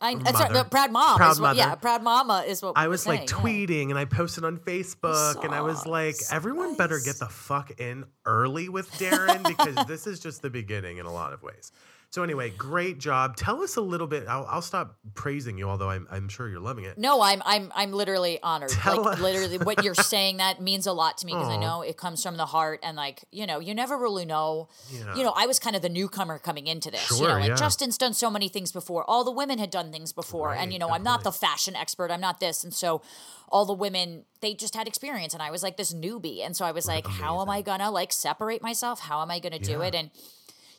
I, 0.00 0.12
sorry, 0.12 0.32
Mother. 0.32 0.54
the 0.54 0.64
proud 0.64 0.92
mom. 0.92 1.16
Proud 1.16 1.32
is 1.32 1.40
what, 1.40 1.56
yeah, 1.56 1.74
proud 1.76 2.02
mama 2.02 2.44
is 2.46 2.62
what 2.62 2.76
I 2.76 2.86
we're 2.86 2.90
was 2.90 3.06
like 3.06 3.28
saying, 3.28 3.44
yeah. 3.44 3.66
tweeting 3.66 3.90
and 3.90 3.98
I 3.98 4.04
posted 4.04 4.44
on 4.44 4.58
Facebook 4.58 5.44
and 5.44 5.54
I 5.54 5.60
was 5.60 5.86
like, 5.86 6.16
So 6.16 6.34
everyone 6.34 6.74
better 6.74 6.98
get 7.02 7.18
the 7.20 7.28
fuck 7.28 7.80
in 7.80 8.04
early 8.26 8.68
with 8.68 8.90
Daryn 8.92 9.46
because 9.46 9.86
this 9.86 10.06
is 10.06 10.18
just 10.20 10.42
the 10.42 10.50
beginning 10.50 10.98
in 10.98 11.06
a 11.06 11.12
lot 11.12 11.32
of 11.32 11.42
ways. 11.42 11.72
So 12.14 12.22
anyway, 12.22 12.50
great 12.50 13.00
job. 13.00 13.34
Tell 13.34 13.60
us 13.60 13.74
a 13.74 13.80
little 13.80 14.06
bit. 14.06 14.28
I'll, 14.28 14.46
I'll 14.48 14.62
stop 14.62 14.94
praising 15.14 15.58
you, 15.58 15.68
although 15.68 15.90
I'm, 15.90 16.06
I'm 16.12 16.28
sure 16.28 16.48
you're 16.48 16.60
loving 16.60 16.84
it. 16.84 16.96
No, 16.96 17.20
I'm 17.20 17.42
I'm 17.44 17.72
I'm 17.74 17.90
literally 17.92 18.38
honored. 18.40 18.70
Tell 18.70 19.02
like 19.02 19.14
us. 19.14 19.20
literally 19.20 19.58
what 19.58 19.82
you're 19.82 19.94
saying 20.14 20.36
that 20.36 20.62
means 20.62 20.86
a 20.86 20.92
lot 20.92 21.18
to 21.18 21.26
me 21.26 21.32
because 21.32 21.48
I 21.48 21.56
know 21.56 21.82
it 21.82 21.96
comes 21.96 22.22
from 22.22 22.36
the 22.36 22.46
heart 22.46 22.78
and 22.84 22.96
like, 22.96 23.24
you 23.32 23.48
know, 23.48 23.58
you 23.58 23.74
never 23.74 23.98
really 23.98 24.24
know. 24.26 24.68
Yeah. 24.92 25.16
You 25.16 25.24
know, 25.24 25.32
I 25.36 25.46
was 25.46 25.58
kind 25.58 25.74
of 25.74 25.82
the 25.82 25.88
newcomer 25.88 26.38
coming 26.38 26.68
into 26.68 26.88
this. 26.88 27.10
you 27.10 27.16
Sure, 27.16 27.30
know, 27.30 27.34
like 27.40 27.48
yeah. 27.48 27.56
Justin's 27.56 27.98
done 27.98 28.14
so 28.14 28.30
many 28.30 28.46
things 28.48 28.70
before. 28.70 29.02
All 29.10 29.24
the 29.24 29.32
women 29.32 29.58
had 29.58 29.70
done 29.70 29.90
things 29.90 30.12
before. 30.12 30.50
Right, 30.50 30.60
and 30.60 30.72
you 30.72 30.78
know, 30.78 30.86
good 30.86 30.94
I'm 30.94 31.02
not 31.02 31.24
the 31.24 31.32
fashion 31.32 31.74
expert. 31.74 32.12
I'm 32.12 32.20
not 32.20 32.38
this. 32.38 32.62
And 32.62 32.72
so 32.72 33.02
all 33.48 33.64
the 33.66 33.74
women, 33.74 34.22
they 34.40 34.54
just 34.54 34.76
had 34.76 34.86
experience 34.86 35.34
and 35.34 35.42
I 35.42 35.50
was 35.50 35.64
like 35.64 35.76
this 35.76 35.92
newbie. 35.92 36.46
And 36.46 36.56
so 36.56 36.64
I 36.64 36.70
was 36.70 36.86
like, 36.86 37.08
how 37.08 37.42
am 37.42 37.50
I 37.50 37.60
gonna 37.60 37.90
like 37.90 38.12
separate 38.12 38.62
myself? 38.62 39.00
How 39.00 39.20
am 39.20 39.32
I 39.32 39.40
gonna 39.40 39.58
do 39.58 39.72
Yeah. 39.80 39.86
it? 39.86 39.94
And 39.96 40.10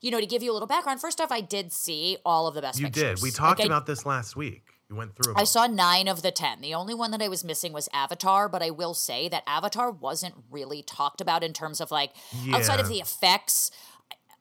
you 0.01 0.11
know, 0.11 0.19
to 0.19 0.25
give 0.25 0.43
you 0.43 0.51
a 0.51 0.53
little 0.53 0.67
background, 0.67 1.01
first 1.01 1.19
off, 1.21 1.31
I 1.31 1.41
did 1.41 1.71
see 1.73 2.17
all 2.25 2.47
of 2.47 2.55
the 2.55 2.61
best 2.61 2.79
You 2.79 2.87
pictures. 2.87 3.19
did. 3.19 3.23
We 3.23 3.31
talked 3.31 3.59
Like, 3.59 3.65
I- 3.65 3.73
about 3.73 3.85
this 3.85 4.05
last 4.05 4.35
week. 4.35 4.63
You 4.89 4.95
went 4.95 5.15
through. 5.15 5.33
I 5.35 5.39
all. 5.39 5.45
saw 5.47 5.65
nine 5.65 6.07
of 6.07 6.21
the 6.21 6.29
ten. 6.29 6.61
The 6.61 6.75
only 6.75 6.93
one 6.93 7.09
that 7.09 7.19
I 7.21 7.27
was 7.27 7.43
missing 7.43 7.73
was 7.73 7.89
Avatar, 7.91 8.47
but 8.47 8.61
I 8.61 8.69
will 8.69 8.93
say 8.93 9.27
that 9.29 9.41
Avatar 9.47 9.89
wasn't 9.89 10.35
really 10.51 10.83
talked 10.83 11.21
about 11.21 11.43
in 11.43 11.53
terms 11.53 11.81
of 11.81 11.89
like 11.89 12.11
outside 12.53 12.79
of 12.79 12.87
the 12.87 12.99
effects. 12.99 13.71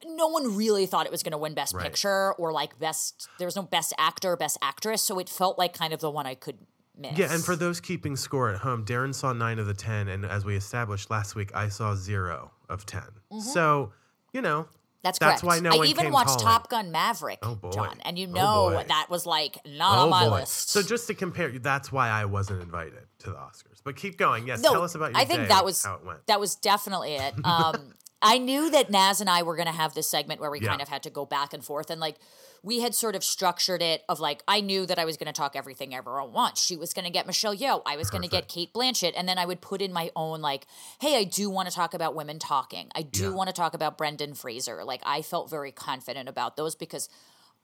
No 0.07 0.27
one 0.27 0.55
really 0.55 0.85
thought 0.85 1.07
it 1.07 1.13
was 1.13 1.23
going 1.23 1.33
to 1.33 1.39
win 1.39 1.55
Best 1.55 1.73
Right. 1.75 1.85
Picture 1.85 2.35
or 2.35 2.53
like 2.53 2.79
Best. 2.79 3.27
There 3.39 3.47
was 3.47 3.57
no 3.57 3.63
Best 3.63 3.95
Actor, 3.97 4.37
Best 4.37 4.59
Actress, 4.61 5.01
so 5.01 5.19
it 5.19 5.31
felt 5.31 5.59
like 5.59 5.73
kind 5.73 5.95
of 5.95 6.01
the 6.01 6.11
one 6.11 6.27
I 6.27 6.35
could 6.35 6.59
miss. 6.95 7.17
Yeah, 7.17 7.33
and 7.33 7.43
for 7.43 7.57
those 7.57 7.81
keeping 7.81 8.15
score 8.15 8.51
at 8.51 8.59
home, 8.59 8.85
Daryn 8.85 9.15
saw 9.15 9.33
nine 9.33 9.59
of 9.59 9.67
the 9.67 9.73
ten, 9.73 10.09
and 10.09 10.27
as 10.27 10.45
we 10.45 10.57
established 10.57 11.09
last 11.11 11.35
week, 11.35 11.55
I 11.55 11.71
saw 11.71 11.95
zero 11.95 12.51
of 12.69 12.85
10 12.85 13.01
mm-hmm. 13.01 13.41
So 13.41 13.93
you 14.35 14.43
know, 14.43 14.67
that's 15.05 15.19
that's 15.21 15.43
correct. 15.43 15.45
why 15.45 15.61
no 15.61 15.71
I 15.71 15.77
one 15.79 15.87
even 15.87 16.11
watched 16.11 16.27
calling. 16.31 16.45
Top 16.45 16.69
Gun 16.71 16.91
Maverick, 16.91 17.39
Oh, 17.43 17.55
boy. 17.55 17.71
John, 17.71 18.01
and 18.05 18.19
you 18.19 18.27
Oh, 18.31 18.33
know 18.33 18.71
boy. 18.71 18.85
that 18.89 19.07
was 19.11 19.25
like 19.27 19.59
not 19.65 19.99
on 19.99 20.11
my 20.11 20.27
list. 20.27 20.71
So 20.71 20.83
just 20.83 21.07
to 21.07 21.15
compare, 21.15 21.51
that's 21.61 21.93
why 21.93 22.09
I 22.09 22.25
wasn't 22.25 22.63
invited 22.63 23.05
to 23.21 23.31
the 23.31 23.37
Oscars. 23.37 23.81
But 23.85 23.95
keep 23.95 24.17
going. 24.19 24.47
Yes, 24.49 24.61
No, 24.63 24.73
tell 24.73 24.83
us 24.83 24.97
about 24.97 25.13
your 25.13 25.21
I 25.21 25.25
think 25.27 25.47
that 25.49 25.65
was 25.65 25.85
how 25.85 25.95
it 25.95 26.05
went. 26.05 26.27
that 26.27 26.41
was 26.41 26.57
definitely 26.57 27.15
it. 27.15 27.35
Um, 27.45 27.95
I 28.23 28.39
knew 28.39 28.71
that 28.71 28.91
Naz 28.91 29.21
and 29.21 29.29
I 29.29 29.43
were 29.43 29.55
going 29.55 29.67
to 29.67 29.73
have 29.73 29.93
this 29.93 30.09
segment 30.09 30.41
where 30.41 30.51
we 30.51 30.59
Yeah. 30.61 30.71
kind 30.71 30.81
of 30.81 30.89
had 30.89 31.03
to 31.03 31.11
go 31.11 31.27
back 31.27 31.53
and 31.53 31.63
forth, 31.63 31.91
and 31.91 32.01
like 32.01 32.17
we 32.65 32.81
had 32.81 32.95
sort 32.95 33.15
of 33.15 33.23
structured 33.23 33.83
it 33.83 34.03
of 34.09 34.19
like 34.21 34.43
I 34.49 34.61
knew 34.63 34.87
that 34.87 34.99
I 34.99 35.05
was 35.05 35.19
going 35.19 35.27
to 35.27 35.33
talk 35.33 35.55
everything 35.55 35.95
everyone 35.95 36.33
wants. 36.33 36.65
She 36.65 36.77
was 36.77 36.95
going 36.95 37.05
to 37.05 37.11
get 37.11 37.27
Michelle 37.27 37.55
Yeoh. 37.55 37.83
I 37.85 37.97
was 37.97 38.09
going 38.09 38.23
to 38.23 38.29
get 38.29 38.49
Cate 38.49 38.73
Blanchett, 38.73 39.13
and 39.17 39.29
then 39.29 39.37
I 39.39 39.45
would 39.45 39.61
put 39.61 39.83
in 39.83 39.93
my 39.93 40.11
own 40.17 40.41
like, 40.41 40.67
hey, 41.01 41.19
I 41.19 41.25
do 41.25 41.51
want 41.51 41.69
to 41.69 41.75
talk 41.75 41.93
about 41.93 42.15
women 42.15 42.39
talking. 42.39 42.89
I 42.95 43.03
do 43.03 43.25
Yeah. 43.25 43.29
want 43.31 43.49
to 43.49 43.53
talk 43.53 43.75
about 43.75 43.99
Brendan 43.99 44.33
Fraser. 44.35 44.83
Like 44.83 45.03
I 45.05 45.21
felt 45.21 45.51
very 45.51 45.73
confident 45.73 46.29
about 46.29 46.57
those 46.57 46.75
because. 46.75 47.09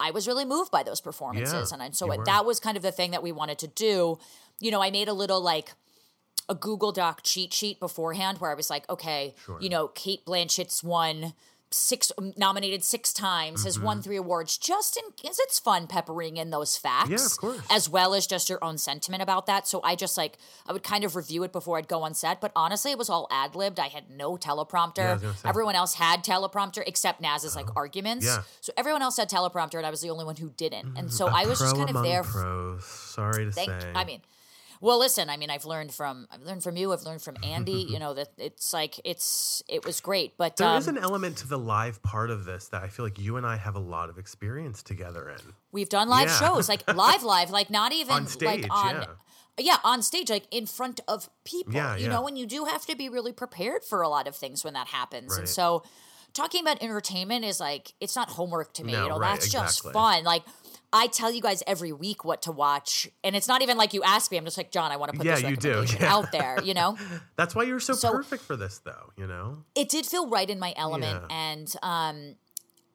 I 0.02 0.12
was 0.12 0.26
really 0.26 0.47
moved 0.47 0.71
by 0.71 0.83
those 0.83 1.02
performances, 1.02 1.75
Yeah, 1.76 1.85
and 1.85 1.95
so 1.95 2.11
it, 2.11 2.25
that 2.25 2.47
was 2.47 2.59
kind 2.59 2.78
of 2.78 2.83
the 2.83 2.90
thing 2.90 3.11
that 3.11 3.23
we 3.23 3.33
wanted 3.33 3.59
to 3.59 3.66
do. 3.66 4.19
You 4.59 4.71
know, 4.71 4.83
I 4.83 4.90
made 4.90 5.09
a 5.09 5.12
little 5.12 5.42
like 5.42 5.75
a 6.49 6.54
Google 6.54 6.90
Doc 6.90 7.21
cheat 7.23 7.52
sheet 7.52 7.78
beforehand 7.78 8.38
where 8.38 8.50
I 8.50 8.54
was 8.54 8.71
like, 8.71 8.88
okay, 8.88 9.35
you 9.61 9.69
know, 9.69 9.88
Cate 9.88 10.25
Blanchett's 10.25 10.83
won 10.83 11.35
six 11.70 12.10
um, 12.18 12.32
nominated 12.36 12.84
six 12.84 13.12
times, 13.12 13.64
has 13.64 13.76
Mm-hmm. 13.76 13.86
won 13.86 14.02
three 14.02 14.16
awards, 14.16 14.58
just 14.58 14.96
in 14.96 15.04
because 15.16 15.38
it's 15.38 15.58
fun 15.58 15.86
peppering 15.86 16.36
in 16.36 16.50
those 16.50 16.76
facts. 16.76 17.08
Yeah, 17.08 17.24
of 17.24 17.36
course. 17.36 17.60
As 17.70 17.88
well 17.88 18.14
as 18.14 18.26
just 18.26 18.48
your 18.48 18.62
own 18.62 18.78
sentiment 18.78 19.22
about 19.22 19.46
that. 19.46 19.66
So 19.66 19.80
I 19.82 19.94
just 19.94 20.16
like 20.16 20.36
I 20.66 20.72
would 20.72 20.82
kind 20.82 21.04
of 21.04 21.16
review 21.16 21.42
it 21.44 21.52
before 21.52 21.78
I'd 21.78 21.88
go 21.88 22.02
on 22.02 22.14
set. 22.14 22.40
But 22.40 22.52
honestly, 22.56 22.90
it 22.90 22.98
was 22.98 23.08
all 23.08 23.28
ad 23.30 23.54
libbed. 23.54 23.78
I 23.78 23.88
had 23.88 24.10
no 24.10 24.36
teleprompter. 24.36 25.22
was 25.22 25.42
everyone 25.44 25.76
else 25.76 25.94
had 25.94 26.24
teleprompter 26.24 26.82
except 26.86 27.20
Naz's 27.20 27.54
like 27.56 27.66
uh-huh. 27.66 27.74
arguments. 27.76 28.26
Yeah. 28.26 28.42
So 28.60 28.72
everyone 28.76 29.02
else 29.02 29.16
had 29.16 29.30
teleprompter 29.30 29.76
and 29.76 29.86
I 29.86 29.90
was 29.90 30.00
the 30.00 30.10
only 30.10 30.24
one 30.24 30.36
who 30.36 30.50
didn't. 30.56 30.96
And 30.96 31.12
so 31.12 31.26
mm-hmm. 31.26 31.34
A 31.34 31.38
I 31.38 31.46
was 31.46 31.58
just 31.58 31.76
kind 31.76 31.94
of 31.94 32.02
there 32.02 32.22
Pros. 32.22 32.84
Sorry 32.84 33.44
to 33.46 33.52
Thank, 33.52 33.80
say. 33.80 33.92
I 33.94 34.04
mean, 34.04 34.20
well, 34.80 34.99
listen. 34.99 35.28
I 35.28 35.37
mean, 35.37 35.50
I've 35.50 35.64
learned 35.66 35.92
from 35.92 36.26
I've 36.32 36.42
learned 36.42 36.62
from 36.62 36.76
you. 36.76 36.92
I've 36.92 37.02
learned 37.02 37.22
from 37.22 37.37
Andy. 37.42 37.72
you 37.90 37.99
know 37.99 38.14
that 38.14 38.28
it's 38.38 38.72
like 38.72 38.99
it's 39.04 39.62
it 39.68 39.84
was 39.84 40.00
great, 40.00 40.37
but 40.37 40.56
there 40.56 40.68
um, 40.68 40.78
is 40.78 40.88
an 40.88 40.99
element 40.99 41.37
to 41.38 41.49
the 41.49 41.58
live 41.58 42.02
part 42.02 42.30
of 42.30 42.44
this 42.44 42.68
that 42.68 42.82
I 42.82 42.88
feel 42.88 43.04
like 43.04 43.18
you 43.18 43.37
and 43.37 43.46
I 43.46 43.56
have 43.56 43.76
a 43.76 43.80
lot 43.80 44.08
of 44.08 44.18
experience 44.18 44.82
together 44.82 45.28
in. 45.30 45.52
we've 45.72 45.88
done 45.88 46.08
live 46.08 46.28
Yeah. 46.28 46.38
shows 46.38 46.68
like 46.68 46.87
live, 46.94 47.22
live, 47.22 47.50
like 47.50 47.70
not 47.70 47.92
even 47.92 48.12
On 48.14 48.26
stage, 48.26 48.62
like 48.62 48.72
on. 48.72 48.94
yeah. 48.96 49.04
Yeah, 49.58 49.76
on 49.84 50.00
stage, 50.00 50.30
like 50.30 50.44
in 50.50 50.64
front 50.64 51.00
of 51.06 51.28
people. 51.44 51.75
Yeah, 51.75 51.94
you 51.96 52.04
yeah. 52.04 52.12
know, 52.12 52.26
and 52.26 52.38
you 52.38 52.46
do 52.46 52.64
have 52.64 52.87
to 52.87 52.96
be 52.96 53.10
really 53.10 53.32
prepared 53.32 53.84
for 53.84 54.00
a 54.00 54.08
lot 54.08 54.26
of 54.26 54.34
things 54.34 54.64
when 54.64 54.72
that 54.72 54.87
happens. 54.87 55.37
And 55.37 55.46
so, 55.46 55.82
talking 56.32 56.62
about 56.62 56.82
entertainment 56.82 57.44
is 57.44 57.60
like 57.60 57.92
it's 58.00 58.16
not 58.16 58.30
homework 58.30 58.72
to 58.75 58.84
me. 58.84 58.92
No, 58.92 59.02
you 59.02 59.08
know, 59.10 59.18
right, 59.18 59.32
that's 59.32 59.50
just 59.50 59.82
fun. 59.92 60.25
Like, 60.25 60.44
I 60.92 61.06
tell 61.06 61.30
you 61.32 61.40
guys 61.40 61.62
every 61.66 61.92
week 61.92 62.25
what 62.25 62.42
to 62.42 62.52
watch, 62.52 63.09
and 63.23 63.37
it's 63.37 63.47
not 63.47 63.62
even 63.62 63.76
like 63.76 63.94
you 63.94 64.02
ask 64.02 64.30
me. 64.30 64.38
I'm 64.38 64.44
just 64.44 64.56
like, 64.56 64.73
John, 64.73 64.90
I 64.90 64.97
want 64.97 65.12
to 65.12 65.16
put 65.18 65.26
Yeah, 65.26 65.37
this 65.37 65.50
you 65.50 65.56
do, 65.56 65.85
yeah. 66.00 66.12
out 66.12 66.32
there. 66.32 66.59
You 66.64 66.75
know, 66.75 66.99
That's 67.37 67.54
why 67.54 67.62
you're 67.62 67.78
so, 67.80 67.92
So- 67.94 68.11
perfect 68.12 68.42
for 68.42 68.56
this, 68.56 68.78
though. 68.85 69.12
You 69.16 69.26
know. 69.28 69.64
it 69.75 69.88
did 69.88 70.04
feel 70.06 70.28
right 70.28 70.49
in 70.50 70.59
my 70.59 70.75
element, 70.76 71.23
Yeah. 71.30 71.37
and 71.52 71.75
um, 71.82 72.35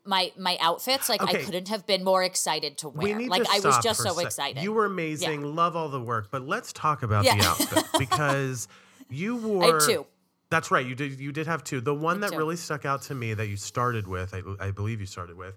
my 0.05 0.31
my 0.37 0.57
outfits, 0.61 1.07
like 1.09 1.21
Okay. 1.23 1.39
I 1.39 1.43
couldn't 1.43 1.69
have 1.69 1.87
been 1.87 2.03
more 2.03 2.21
excited 2.23 2.77
to 2.79 2.89
We 2.89 3.05
wear. 3.11 3.17
need 3.17 3.29
Like 3.29 3.43
to 3.43 3.49
I 3.51 3.59
was 3.63 3.77
just 3.83 4.01
so 4.03 4.13
sec. 4.13 4.25
excited. 4.25 4.61
You 4.63 4.73
were 4.73 4.85
amazing. 4.85 5.55
Love 5.55 5.75
all 5.75 5.89
the 5.89 6.01
work, 6.01 6.27
but 6.31 6.45
let's 6.45 6.73
talk 6.73 7.01
about 7.01 7.23
the 7.23 7.31
outfit 7.43 7.85
because 7.99 8.67
you 9.09 9.35
wore. 9.37 9.79
Two. 9.79 10.05
That's 10.51 10.69
right. 10.69 10.85
You 10.85 10.93
did. 10.95 11.19
You 11.19 11.31
did 11.31 11.47
have 11.47 11.63
two. 11.63 11.81
The 11.81 11.93
one 11.95 12.19
that 12.19 12.31
two. 12.33 12.37
really 12.37 12.55
stuck 12.55 12.85
out 12.85 13.01
to 13.03 13.15
me 13.15 13.33
that 13.33 13.47
you 13.47 13.55
started 13.57 14.05
with, 14.05 14.33
I, 14.35 14.41
I 14.67 14.71
believe 14.71 14.99
you 14.99 15.07
started 15.07 15.37
with. 15.37 15.55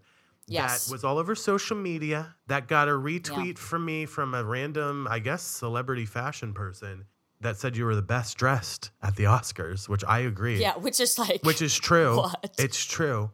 Yes. 0.48 0.86
That 0.86 0.92
was 0.92 1.04
all 1.04 1.18
over 1.18 1.34
social 1.34 1.76
media. 1.76 2.34
That 2.46 2.68
got 2.68 2.88
a 2.88 2.92
retweet 2.92 3.58
from 3.58 3.84
me 3.84 4.06
from 4.06 4.34
a 4.34 4.42
random, 4.44 5.06
I 5.10 5.18
guess, 5.18 5.42
celebrity 5.42 6.06
fashion 6.06 6.52
person 6.54 7.04
that 7.40 7.56
said 7.56 7.76
you 7.76 7.84
were 7.84 7.94
the 7.94 8.02
best 8.02 8.36
dressed 8.36 8.90
at 9.02 9.14
the 9.16 9.24
Oscars, 9.24 9.88
which 9.88 10.02
I 10.08 10.20
agree. 10.20 10.60
yeah, 10.60 10.76
which 10.76 10.98
is 11.00 11.18
like 11.18 11.42
Which 11.42 11.62
is 11.62 11.76
true. 11.76 12.16
What? 12.22 12.54
It's 12.58 12.84
true. 12.84 13.30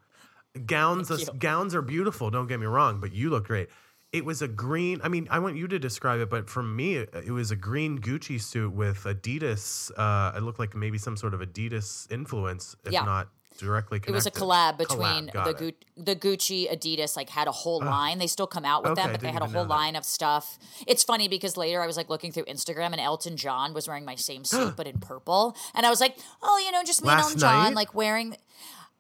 Gowns 0.67 1.09
Thank 1.09 1.39
gowns 1.39 1.75
are 1.75 1.83
beautiful, 1.83 2.31
don't 2.31 2.47
get 2.47 2.61
me 2.61 2.67
wrong, 2.67 3.01
but 3.01 3.13
you 3.13 3.31
look 3.31 3.47
great. 3.47 3.69
It 4.13 4.25
was 4.25 4.43
a 4.43 4.47
green, 4.47 5.01
I 5.03 5.09
mean, 5.09 5.27
I 5.29 5.41
want 5.41 5.57
you 5.57 5.67
to 5.67 5.79
describe 5.81 6.21
it, 6.21 6.31
but 6.31 6.49
for 6.49 6.63
me, 6.63 6.95
it, 6.97 7.13
it 7.27 7.33
was 7.33 7.51
a 7.51 7.57
green 7.57 7.99
Gucci 7.99 8.41
suit 8.41 8.73
with 8.73 9.03
Adidas. 9.03 9.91
Uh, 9.97 10.37
it 10.37 10.43
looked 10.45 10.61
like 10.61 10.77
maybe 10.77 10.99
some 10.99 11.17
sort 11.17 11.35
of 11.35 11.41
Adidas 11.41 12.11
influence, 12.13 12.77
if 12.85 12.93
Yeah. 12.93 13.03
not 13.05 13.31
directly 13.59 14.01
connected? 14.01 14.13
it 14.13 14.15
was 14.15 14.27
a 14.27 14.31
collab 14.31 14.79
between 14.79 15.29
Collab, 15.29 15.45
the. 15.45 15.53
Gu- 15.55 15.73
the 15.97 16.17
Gucci 16.17 16.69
Adidas 16.71 17.17
like 17.17 17.29
had 17.29 17.47
a 17.47 17.53
whole 17.53 17.81
ah. 17.83 17.89
line. 17.89 18.19
They 18.19 18.27
still 18.27 18.47
come 18.49 18.65
out 18.65 18.83
with 18.83 18.93
Okay, 18.93 19.03
them, 19.03 19.13
but 19.13 19.21
they 19.21 19.31
had 19.31 19.43
a 19.43 19.47
whole 19.47 19.65
line 19.65 19.95
of 19.95 20.05
stuff. 20.05 20.59
It's 20.87 21.05
funny 21.05 21.29
because 21.29 21.57
later 21.57 21.81
I 21.81 21.87
was 21.87 21.97
like 21.97 22.09
looking 22.09 22.33
through 22.33 22.45
Instagram 22.47 22.87
and 22.93 23.01
Elton 23.01 23.37
John 23.37 23.73
was 23.75 23.87
wearing 23.87 24.05
my 24.05 24.17
same 24.17 24.45
suit 24.45 24.75
but 24.77 24.87
in 24.87 24.99
purple, 24.99 25.57
and 25.75 25.87
I 25.87 25.91
was 25.91 26.01
like, 26.01 26.17
oh, 26.43 26.59
you 26.65 26.73
know, 26.73 26.83
just 26.85 27.03
me 27.03 27.09
and 27.11 27.19
Last 27.19 27.27
Elton 27.27 27.41
John 27.41 27.75
like 27.75 27.95
wearing. 27.95 28.37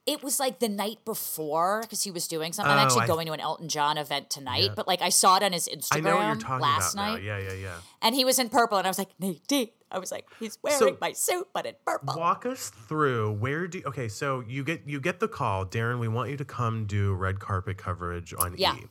It 0.07 0.23
was 0.23 0.39
like 0.39 0.59
the 0.59 0.69
night 0.69 0.99
before 1.07 1.81
because 1.81 2.05
he 2.05 2.11
was 2.11 2.29
doing 2.29 2.53
something. 2.53 2.71
I'm 2.71 2.79
Oh, 2.79 2.83
actually 2.83 3.05
I- 3.05 3.07
going 3.07 3.27
to 3.27 3.33
an 3.33 3.41
Elton 3.41 3.69
John 3.71 3.97
event 3.97 4.29
tonight, 4.29 4.65
Yeah. 4.65 4.75
but 4.77 4.87
like 4.87 5.01
I 5.01 5.09
saw 5.09 5.39
it 5.39 5.43
on 5.43 5.53
his 5.53 5.67
Instagram 5.67 5.97
I 5.97 6.01
know 6.01 6.17
what 6.17 6.27
you're 6.27 6.37
talking 6.37 6.61
last 6.61 6.95
night, 6.95 7.23
now. 7.23 7.27
Yeah, 7.27 7.39
yeah, 7.39 7.53
yeah. 7.55 7.75
and 8.03 8.15
he 8.15 8.23
was 8.23 8.39
in 8.39 8.51
purple, 8.51 8.77
and 8.77 8.87
I 8.87 8.91
was 8.91 8.99
like, 8.99 9.09
Nadine. 9.19 9.71
I 9.95 9.99
was 9.99 10.11
like, 10.13 10.27
he's 10.41 10.59
wearing 10.63 10.79
So- 10.79 10.97
my 11.01 11.13
suit 11.13 11.49
but 11.55 11.65
in 11.67 11.75
purple. 11.87 12.15
Walk 12.19 12.45
us 12.47 12.71
through 12.89 13.33
where 13.35 13.67
do 13.69 13.81
okay, 13.87 14.09
so 14.09 14.41
you 14.47 14.65
get 14.65 14.83
you 14.87 15.01
get 15.01 15.21
the 15.21 15.29
call, 15.29 15.65
Daryn, 15.65 16.01
we 16.01 16.09
want 16.09 16.31
you 16.31 16.37
to 16.37 16.45
come 16.45 16.85
do 16.87 17.15
red 17.15 17.39
carpet 17.41 17.79
coverage 17.79 18.35
on 18.37 18.55
Yeah. 18.59 18.75
E. 18.77 18.87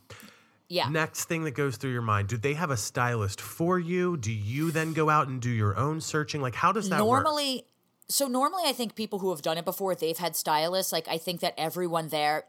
Yeah. 0.69 0.89
Next 0.89 1.25
thing 1.25 1.43
that 1.43 1.51
goes 1.51 1.77
through 1.77 1.91
your 1.91 2.01
mind, 2.01 2.29
do 2.29 2.37
they 2.37 2.53
have 2.55 2.71
a 2.71 2.77
stylist 2.77 3.39
for 3.41 3.77
you? 3.77 4.17
Do 4.17 4.31
you 4.31 4.71
then 4.71 4.93
go 4.93 5.09
out 5.09 5.27
and 5.27 5.39
do 5.41 5.49
your 5.49 5.77
own 5.77 6.01
searching? 6.01 6.41
Like 6.41 6.55
how 6.55 6.71
does 6.71 6.89
that 6.89 7.05
work? 7.05 7.23
normally 7.23 7.65
so 8.09 8.27
normally 8.27 8.63
i 8.65 8.73
think 8.73 8.95
people 8.95 9.19
who 9.19 9.29
have 9.29 9.41
done 9.41 9.57
it 9.57 9.63
before 9.63 9.95
they've 9.95 10.17
had 10.17 10.35
stylists 10.35 10.91
like 10.91 11.07
i 11.07 11.17
think 11.17 11.39
that 11.39 11.53
everyone 11.57 12.09
there 12.09 12.43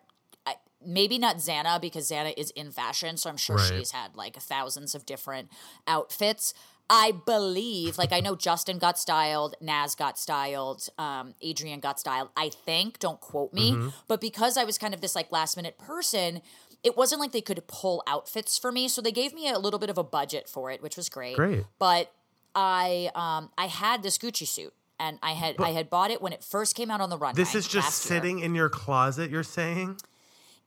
I, 0.44 0.56
maybe 0.84 1.16
not 1.16 1.36
Zanna 1.36 1.80
because 1.80 2.10
Zanna 2.10 2.34
is 2.36 2.50
in 2.50 2.72
fashion 2.72 3.16
so 3.16 3.30
i'm 3.30 3.36
sure 3.36 3.56
Right. 3.56 3.66
she's 3.78 3.92
had 3.92 4.16
like 4.16 4.34
thousands 4.36 4.96
of 4.96 5.06
different 5.06 5.48
outfits 5.86 6.54
i 6.90 7.12
believe 7.26 7.96
like 7.98 8.12
i 8.12 8.20
know 8.20 8.36
justin 8.36 8.78
got 8.78 8.98
styled 8.98 9.54
naz 9.60 9.94
got 9.94 10.18
styled 10.18 10.88
um, 10.98 11.34
adrian 11.40 11.80
got 11.80 11.98
styled 11.98 12.28
i 12.36 12.48
think 12.48 12.98
don't 12.98 13.20
quote 13.20 13.52
me 13.52 13.72
Mm-hmm. 13.72 13.88
but 14.08 14.20
because 14.20 14.56
i 14.56 14.64
was 14.64 14.76
kind 14.78 14.92
of 14.94 15.00
this 15.00 15.14
like 15.14 15.32
last 15.32 15.56
minute 15.56 15.78
person 15.78 16.42
it 16.82 16.96
wasn't 16.96 17.20
like 17.20 17.32
they 17.32 17.40
could 17.40 17.66
pull 17.66 18.02
outfits 18.06 18.58
for 18.58 18.70
me 18.70 18.88
so 18.88 19.00
they 19.00 19.12
gave 19.12 19.32
me 19.32 19.48
a 19.48 19.58
little 19.58 19.78
bit 19.78 19.88
of 19.90 19.96
a 19.98 20.04
budget 20.04 20.48
for 20.48 20.70
it 20.70 20.82
which 20.82 20.96
was 20.96 21.08
great 21.08 21.36
Great. 21.36 21.64
but 21.78 22.12
I 22.54 23.10
um 23.16 23.50
I 23.58 23.66
had 23.66 24.02
this 24.04 24.16
Gucci 24.16 24.46
suit 24.46 24.72
and 25.00 25.18
I 25.24 25.32
had 25.32 25.56
I 25.58 25.70
had 25.72 25.90
bought 25.90 26.12
it 26.12 26.22
when 26.22 26.32
it 26.32 26.44
first 26.44 26.76
came 26.76 26.88
out 26.88 27.00
on 27.00 27.10
the 27.10 27.18
runway. 27.18 27.34
This 27.42 27.56
is 27.56 27.66
just 27.66 28.02
sitting 28.02 28.38
in 28.38 28.54
your 28.54 28.68
closet, 28.68 29.28
you're 29.28 29.42
saying? 29.42 29.96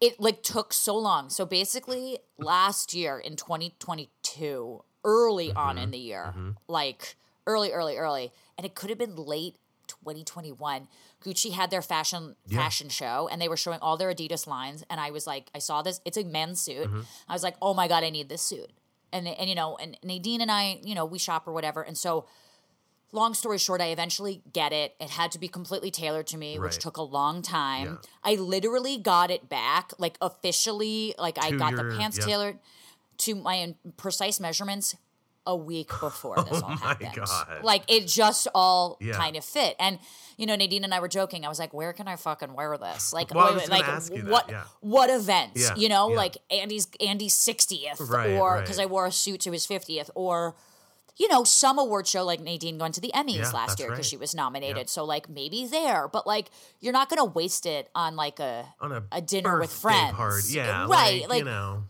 It 0.01 0.19
like 0.19 0.43
took 0.43 0.73
so 0.73 0.97
long. 0.97 1.29
So 1.29 1.45
basically, 1.45 2.19
last 2.37 2.93
year 2.93 3.17
in 3.19 3.37
2022, 3.37 4.83
early 5.03 5.49
Mm-hmm. 5.49 5.57
on 5.57 5.77
in 5.77 5.91
the 5.91 5.97
year, 5.97 6.33
like 6.67 7.15
early, 7.45 7.71
early, 7.71 7.97
early, 7.97 8.31
and 8.57 8.65
it 8.65 8.75
could 8.75 8.89
have 8.89 8.99
been 8.99 9.15
late 9.15 9.55
2021. 9.87 10.87
Gucci 11.23 11.51
had 11.53 11.71
their 11.71 11.81
fashion 11.81 12.35
fashion 12.49 12.89
show, 12.89 13.27
and 13.31 13.41
they 13.41 13.47
were 13.49 13.57
showing 13.57 13.79
all 13.81 13.97
their 13.97 14.13
Adidas 14.13 14.45
lines. 14.47 14.83
And 14.89 14.99
I 14.99 15.11
was 15.11 15.25
like, 15.25 15.49
I 15.55 15.59
saw 15.59 15.81
this. 15.81 15.99
It's 16.05 16.17
a 16.17 16.23
men's 16.23 16.61
suit. 16.61 16.87
Mm-hmm. 16.87 17.01
I 17.27 17.33
was 17.33 17.43
like, 17.43 17.55
oh 17.61 17.73
my 17.73 17.87
god, 17.87 18.03
I 18.03 18.09
need 18.09 18.29
this 18.29 18.41
suit. 18.41 18.69
And 19.11 19.27
and 19.27 19.49
you 19.49 19.55
know, 19.55 19.77
and 19.77 19.97
Nadine 20.03 20.41
and 20.41 20.51
I, 20.51 20.79
you 20.83 20.93
know, 20.95 21.05
we 21.05 21.17
shop 21.19 21.47
or 21.47 21.53
whatever. 21.53 21.81
And 21.81 21.97
so 21.97 22.25
long 23.13 23.33
story 23.33 23.57
short, 23.57 23.79
I 23.81 23.87
eventually 23.87 24.41
get 24.53 24.73
it. 24.73 24.93
It 24.99 25.09
had 25.11 25.31
to 25.31 25.39
be 25.39 25.47
completely 25.47 25.89
tailored 25.91 26.27
to 26.27 26.37
me, 26.37 26.59
which 26.59 26.77
took 26.77 26.97
a 26.97 27.01
long 27.01 27.41
time. 27.41 27.85
Yeah. 27.85 28.31
I 28.31 28.35
literally 28.35 28.97
got 28.97 29.31
it 29.31 29.47
back, 29.49 29.91
like 29.97 30.17
officially, 30.21 31.15
like 31.17 31.37
I 31.41 31.51
got 31.51 31.71
your- 31.71 31.89
the 31.89 31.97
pants 31.97 32.17
yeah. 32.19 32.25
tailored 32.25 32.59
to 33.19 33.35
my 33.35 33.75
precise 33.97 34.39
measurements 34.39 34.95
a 35.45 35.55
week 35.55 35.87
before 36.01 36.35
this 36.35 36.47
oh 36.51 36.55
all 36.55 36.63
Oh 36.65 36.69
my 36.69 36.75
happened. 36.75 37.11
God. 37.15 37.63
Like 37.63 37.83
it 37.87 38.05
just 38.07 38.47
all 38.53 38.97
Yeah. 38.99 39.13
kind 39.13 39.35
of 39.37 39.45
fit. 39.45 39.75
And 39.79 39.97
you 40.35 40.45
know, 40.45 40.55
Nadine 40.55 40.83
and 40.83 40.93
I 40.93 40.99
were 40.99 41.07
joking. 41.07 41.45
I 41.45 41.49
was 41.49 41.57
like, 41.57 41.73
"Where 41.73 41.93
can 41.93 42.07
I 42.07 42.15
fucking 42.15 42.53
wear 42.53 42.77
this? 42.77 43.11
Like, 43.17 43.33
Well, 43.33 43.47
wait, 43.47 43.53
was 43.61 43.69
wait, 43.69 43.81
gonna 43.83 44.01
like 44.11 44.27
what 44.29 44.49
yeah. 44.49 44.63
what 44.81 45.09
event? 45.09 45.53
Yeah, 45.55 45.75
You 45.75 45.89
know, 45.89 46.07
like 46.07 46.37
Andy's 46.51 46.87
Andy's 46.99 47.33
sixtieth, 47.33 47.99
Right, 48.01 48.31
or 48.31 48.55
right. 48.55 48.61
because 48.61 48.77
I 48.77 48.85
wore 48.87 49.05
a 49.05 49.11
suit 49.11 49.39
to 49.41 49.51
his 49.51 49.65
fiftieth, 49.65 50.11
or 50.15 50.55
you 51.15 51.27
know, 51.29 51.43
some 51.45 51.79
award 51.79 52.05
show 52.05 52.23
like 52.25 52.41
Nadine 52.41 52.77
going 52.77 52.91
to 52.91 53.01
the 53.01 53.11
Emmys 53.15 53.51
last 53.51 53.79
year 53.79 53.87
because 53.87 53.99
right. 53.99 54.05
she 54.05 54.17
was 54.17 54.35
nominated. 54.35 54.87
So 54.89 55.03
like 55.05 55.27
maybe 55.29 55.65
there, 55.65 56.07
but 56.07 56.27
like 56.27 56.51
you're 56.81 56.93
not 56.93 57.09
gonna 57.09 57.25
waste 57.25 57.65
it 57.65 57.89
on 57.95 58.15
like 58.17 58.39
a 58.39 58.65
On 58.81 58.91
a, 58.91 59.03
a 59.13 59.21
dinner 59.21 59.59
with 59.59 59.71
friends. 59.71 60.13
Party. 60.15 60.43
Yeah, 60.51 60.81
right. 60.87 61.21
Like, 61.21 61.29
Like, 61.29 61.39
you 61.39 61.45
know. 61.45 61.83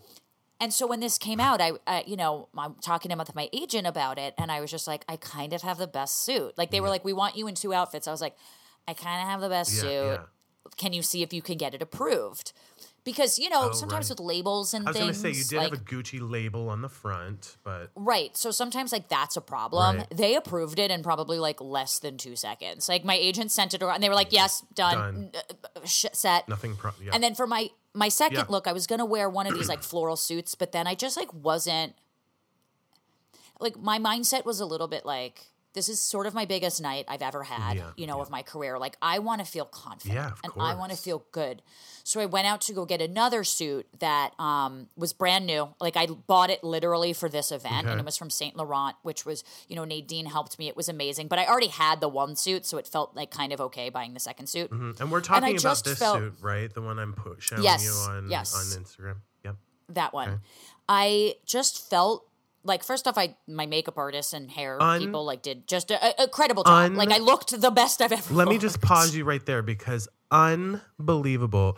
And 0.60 0.74
so 0.74 0.88
when 0.88 1.00
this 1.00 1.18
came 1.18 1.40
out, 1.40 1.62
I, 1.62 1.74
I 1.86 2.04
you 2.08 2.16
know, 2.16 2.50
I'm 2.58 2.76
talking 2.82 3.10
to 3.10 3.32
my 3.36 3.50
agent 3.54 3.88
about 3.88 4.18
it, 4.18 4.34
and 4.38 4.52
I 4.52 4.60
was 4.62 4.72
just 4.72 4.88
like, 4.88 5.06
I 5.08 5.16
kind 5.18 5.54
of 5.54 5.62
have 5.62 5.78
the 5.78 5.88
best 5.88 6.24
suit. 6.24 6.58
Like 6.58 6.72
they 6.72 6.82
were 6.82 6.90
like, 6.90 7.06
we 7.06 7.14
want 7.14 7.36
you 7.38 7.48
in 7.48 7.56
two 7.56 7.74
outfits. 7.74 8.08
I 8.08 8.12
was 8.12 8.22
like, 8.22 8.36
I 8.88 8.94
kind 8.94 9.22
of 9.22 9.28
have 9.28 9.42
the 9.42 9.50
best 9.50 9.74
Yeah, 9.76 9.82
suit. 9.82 9.90
yeah. 10.06 10.18
Can 10.78 10.94
you 10.94 11.02
see 11.02 11.24
if 11.24 11.32
you 11.34 11.42
can 11.42 11.58
get 11.58 11.74
it 11.74 11.82
approved? 11.82 12.52
Because 13.04 13.40
you 13.40 13.50
know, 13.50 13.70
Oh, 13.70 13.72
sometimes 13.72 14.10
right. 14.10 14.20
with 14.20 14.20
labels 14.20 14.74
and 14.74 14.86
I 14.86 14.92
was 14.92 14.98
gonna 14.98 15.14
things, 15.14 15.22
say 15.22 15.30
you 15.40 15.46
did 15.46 15.58
like, 15.58 15.70
have 15.72 15.82
a 15.82 15.84
Gucci 15.84 16.20
label 16.20 16.70
on 16.70 16.82
the 16.82 16.90
front, 16.90 17.56
but 17.64 17.90
Right. 17.96 18.36
So 18.36 18.52
sometimes 18.52 18.92
like 18.92 19.08
that's 19.08 19.38
a 19.38 19.42
problem. 19.42 20.00
Right. 20.00 20.08
They 20.12 20.36
approved 20.36 20.78
it 20.78 20.92
in 20.92 21.04
probably 21.04 21.40
like 21.40 21.62
less 21.62 22.00
than 22.00 22.18
two 22.18 22.36
seconds. 22.36 22.90
Like 22.90 23.06
my 23.06 23.16
agent 23.16 23.52
sent 23.54 23.74
it 23.74 23.82
around 23.82 23.96
and 23.96 24.04
they 24.04 24.10
were 24.10 24.16
like, 24.16 24.34
yes, 24.34 24.62
done, 24.76 24.94
Done. 24.96 25.32
Uh, 25.78 25.86
sh- 25.86 26.06
set. 26.12 26.50
nothing 26.50 26.76
pro. 26.76 26.92
And 27.14 27.24
then 27.24 27.34
for 27.34 27.48
my 27.48 27.70
my 27.98 28.10
second 28.10 28.38
Yeah. 28.38 28.46
look, 28.48 28.68
I 28.68 28.74
was 28.74 28.88
gonna 28.88 29.06
wear 29.06 29.30
one 29.30 29.48
of 29.48 29.54
these 29.56 29.68
like 29.68 29.84
floral 29.92 30.16
suits, 30.16 30.56
but 30.56 30.72
then 30.72 30.88
I 30.88 30.96
just 30.96 31.18
like 31.18 31.34
wasn't 31.34 31.96
like 33.60 33.77
my 33.77 33.98
mindset 34.00 34.46
was 34.46 34.60
a 34.60 34.66
little 34.66 34.88
bit 34.88 35.06
like 35.06 35.48
this 35.77 35.89
is 35.89 36.00
sort 36.01 36.25
of 36.25 36.34
my 36.34 36.46
biggest 36.46 36.81
night 36.81 37.05
I've 37.07 37.22
ever 37.22 37.43
had, 37.43 37.77
Yeah, 37.77 37.91
you 37.96 38.07
know, 38.07 38.15
yeah. 38.15 38.24
of 38.24 38.31
my 38.31 38.41
career. 38.41 38.79
Like 38.79 38.98
I 39.00 39.19
want 39.19 39.39
to 39.41 39.46
feel 39.46 39.65
confident 39.65 40.15
Yeah, 40.15 40.31
of 40.31 40.39
and 40.43 40.53
I 40.60 40.74
want 40.74 40.91
to 40.91 40.98
feel 40.98 41.24
good. 41.31 41.62
So 42.03 42.19
I 42.19 42.25
went 42.25 42.48
out 42.48 42.62
to 42.62 42.74
go 42.74 42.84
get 42.86 43.00
another 43.01 43.43
suit 43.43 43.86
that 44.00 44.31
um, 44.39 44.88
was 44.96 45.13
brand 45.13 45.46
new. 45.46 45.69
Like 45.79 45.96
I 45.96 46.07
bought 46.07 46.50
it 46.50 46.63
literally 46.63 47.13
for 47.13 47.29
this 47.29 47.51
event, 47.51 47.86
and 47.88 48.00
it 48.00 48.05
was 48.05 48.17
from 48.17 48.29
Saint 48.31 48.55
Laurent, 48.55 48.96
which 49.03 49.24
was 49.25 49.43
you 49.67 49.75
know 49.75 49.86
Nadine 49.86 50.25
helped 50.25 50.57
me. 50.57 50.67
It 50.67 50.75
was 50.75 50.89
amazing, 50.89 51.27
but 51.27 51.38
I 51.38 51.46
already 51.46 51.67
had 51.67 52.01
the 52.01 52.10
one 52.10 52.36
suit, 52.36 52.65
so 52.65 52.77
it 52.79 52.88
felt 52.88 53.15
like 53.15 53.29
kind 53.29 53.53
of 53.53 53.62
okay 53.62 53.89
buying 53.89 54.13
the 54.15 54.19
second 54.19 54.48
suit. 54.48 54.72
Mhm. 54.72 55.00
and 55.00 55.12
we're 55.12 55.22
talking 55.22 55.55
about 55.57 55.84
this 55.84 56.00
felt- 56.00 56.17
suit, 56.17 56.34
right? 56.41 56.74
The 56.74 56.81
one 56.81 56.98
I'm 56.98 57.15
showing 57.39 57.62
Yes, 57.63 57.84
you 57.84 57.91
on 57.91 58.29
yes. 58.31 58.55
on 58.55 58.84
Instagram. 58.84 59.17
Yep. 59.46 59.55
that 59.89 60.13
one. 60.13 60.41
I 60.89 61.36
just 61.46 61.89
felt 61.89 62.26
like 62.68 62.84
first 62.84 63.08
off, 63.08 63.18
I 63.18 63.36
my 63.48 63.66
makeup 63.66 63.98
artist 63.98 64.34
and 64.34 64.52
hair 64.52 64.82
Un- 64.82 65.00
people 65.00 65.26
like 65.26 65.42
did 65.42 65.68
just 65.68 65.90
a, 65.90 66.24
a 66.24 66.28
credible 66.28 66.64
job. 66.64 66.74
Un- 66.92 66.96
like 66.96 67.10
I 67.12 67.18
looked 67.20 67.60
the 67.60 67.72
best 67.72 68.02
I've 68.02 68.12
ever. 68.12 68.34
Let 68.34 68.48
me 68.48 68.58
just 68.58 68.82
pause 68.82 69.16
you 69.16 69.24
right 69.24 69.44
there 69.46 69.62
because 69.62 70.08
unbelievable. 70.32 71.78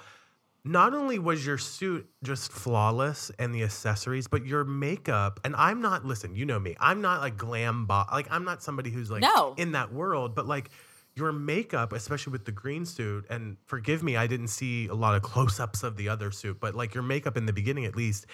Not 0.65 0.93
only 0.93 1.19
was 1.19 1.45
your 1.45 1.57
suit 1.57 2.09
just 2.21 2.51
flawless 2.51 3.31
and 3.39 3.55
the 3.55 3.63
accessories, 3.63 4.27
but 4.27 4.45
your 4.45 4.65
makeup. 4.65 5.39
And 5.45 5.55
I'm 5.55 5.81
not, 5.81 6.05
listen, 6.05 6.35
you 6.35 6.45
know 6.45 6.59
me. 6.59 6.75
I'm 6.81 7.01
not 7.01 7.21
like 7.21 7.37
glam, 7.37 7.85
bo- 7.85 8.03
like 8.11 8.27
I'm 8.29 8.43
not 8.43 8.61
somebody 8.61 8.89
who's 8.89 9.09
like 9.09 9.21
No. 9.21 9.53
in 9.57 9.71
that 9.71 9.93
world, 9.93 10.35
but 10.35 10.47
like 10.47 10.69
your 11.15 11.31
makeup, 11.31 11.93
especially 11.93 12.31
with 12.31 12.43
the 12.45 12.51
green 12.51 12.85
suit, 12.85 13.25
and 13.29 13.55
forgive 13.65 14.03
me, 14.03 14.17
I 14.17 14.27
didn't 14.27 14.49
see 14.49 14.87
a 14.87 14.93
lot 14.93 15.15
of 15.15 15.21
close 15.31 15.59
ups 15.61 15.81
of 15.81 15.95
the 15.95 16.09
other 16.09 16.29
suit, 16.29 16.59
but 16.59 16.75
like 16.75 16.93
your 16.93 17.03
makeup 17.03 17.37
in 17.37 17.45
the 17.45 17.53
beginning 17.53 17.85
at 17.85 17.95
least 17.95 18.25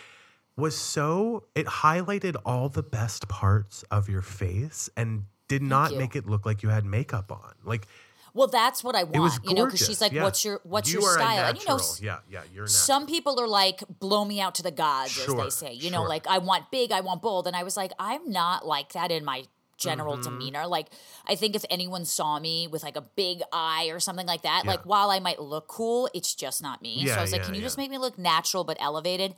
was 0.58 0.76
so, 0.78 1.46
it 1.54 1.66
highlighted 1.66 2.36
all 2.46 2.70
the 2.70 2.84
best 2.84 3.28
parts 3.28 3.84
of 3.92 4.08
your 4.10 4.22
face 4.22 4.90
and 4.96 5.26
did 5.48 5.62
not 5.62 5.96
make 5.96 6.16
it 6.16 6.26
look 6.28 6.46
like 6.46 6.64
you 6.64 6.70
had 6.70 6.86
makeup 6.86 7.32
on. 7.32 7.54
Like, 7.64 7.88
Well, 8.34 8.48
that's 8.48 8.84
what 8.84 8.96
I 8.96 9.04
want, 9.04 9.40
you 9.46 9.54
know, 9.54 9.66
because 9.66 9.86
she's 9.86 10.02
like, 10.02 10.12
yeah. 10.12 10.24
"What's 10.24 10.44
your 10.44 10.60
what's 10.64 10.92
you 10.92 11.00
your 11.02 11.14
style?" 11.14 11.46
And 11.50 11.58
you 11.58 11.66
know, 11.68 11.80
yeah, 12.02 12.20
yeah, 12.30 12.42
you're 12.54 12.68
some 12.68 13.06
people 13.08 13.40
are 13.40 13.48
like, 13.48 13.82
"Blow 14.00 14.26
me 14.26 14.42
out 14.42 14.56
to 14.56 14.64
the 14.64 14.72
gods," 14.72 15.18
as 15.18 15.34
they 15.34 15.50
say. 15.50 15.74
You 15.74 15.90
know, 15.90 16.04
like 16.04 16.28
I 16.28 16.40
want 16.40 16.70
big, 16.72 16.92
I 16.92 17.00
want 17.02 17.22
bold, 17.22 17.48
and 17.48 17.56
I 17.56 17.64
was 17.64 17.78
like, 17.78 17.92
I'm 17.98 18.30
not 18.32 18.66
like 18.68 18.92
that 18.94 19.10
in 19.12 19.24
my 19.24 19.44
general 19.78 20.16
Mm-hmm. 20.18 20.24
demeanor. 20.38 20.68
Like, 20.68 20.88
I 21.28 21.36
think 21.36 21.56
if 21.56 21.64
anyone 21.70 22.04
saw 22.06 22.40
me 22.40 22.68
with 22.68 22.82
like 22.84 22.96
a 22.98 23.02
big 23.02 23.42
eye 23.54 23.90
or 23.92 24.00
something 24.02 24.26
like 24.28 24.42
that, 24.44 24.64
Yeah. 24.66 24.72
like 24.72 24.86
while 24.86 25.12
I 25.12 25.20
might 25.20 25.40
look 25.42 25.68
cool, 25.68 26.10
it's 26.14 26.34
just 26.36 26.62
not 26.62 26.82
me. 26.82 27.08
so 27.08 27.14
I 27.14 27.22
was 27.22 27.32
like, 27.32 27.44
"Can 27.44 27.56
you 27.56 27.62
just 27.62 27.78
make 27.78 27.92
me 27.92 27.98
look 27.98 28.18
natural 28.18 28.64
but 28.66 28.76
elevated?" 28.82 29.36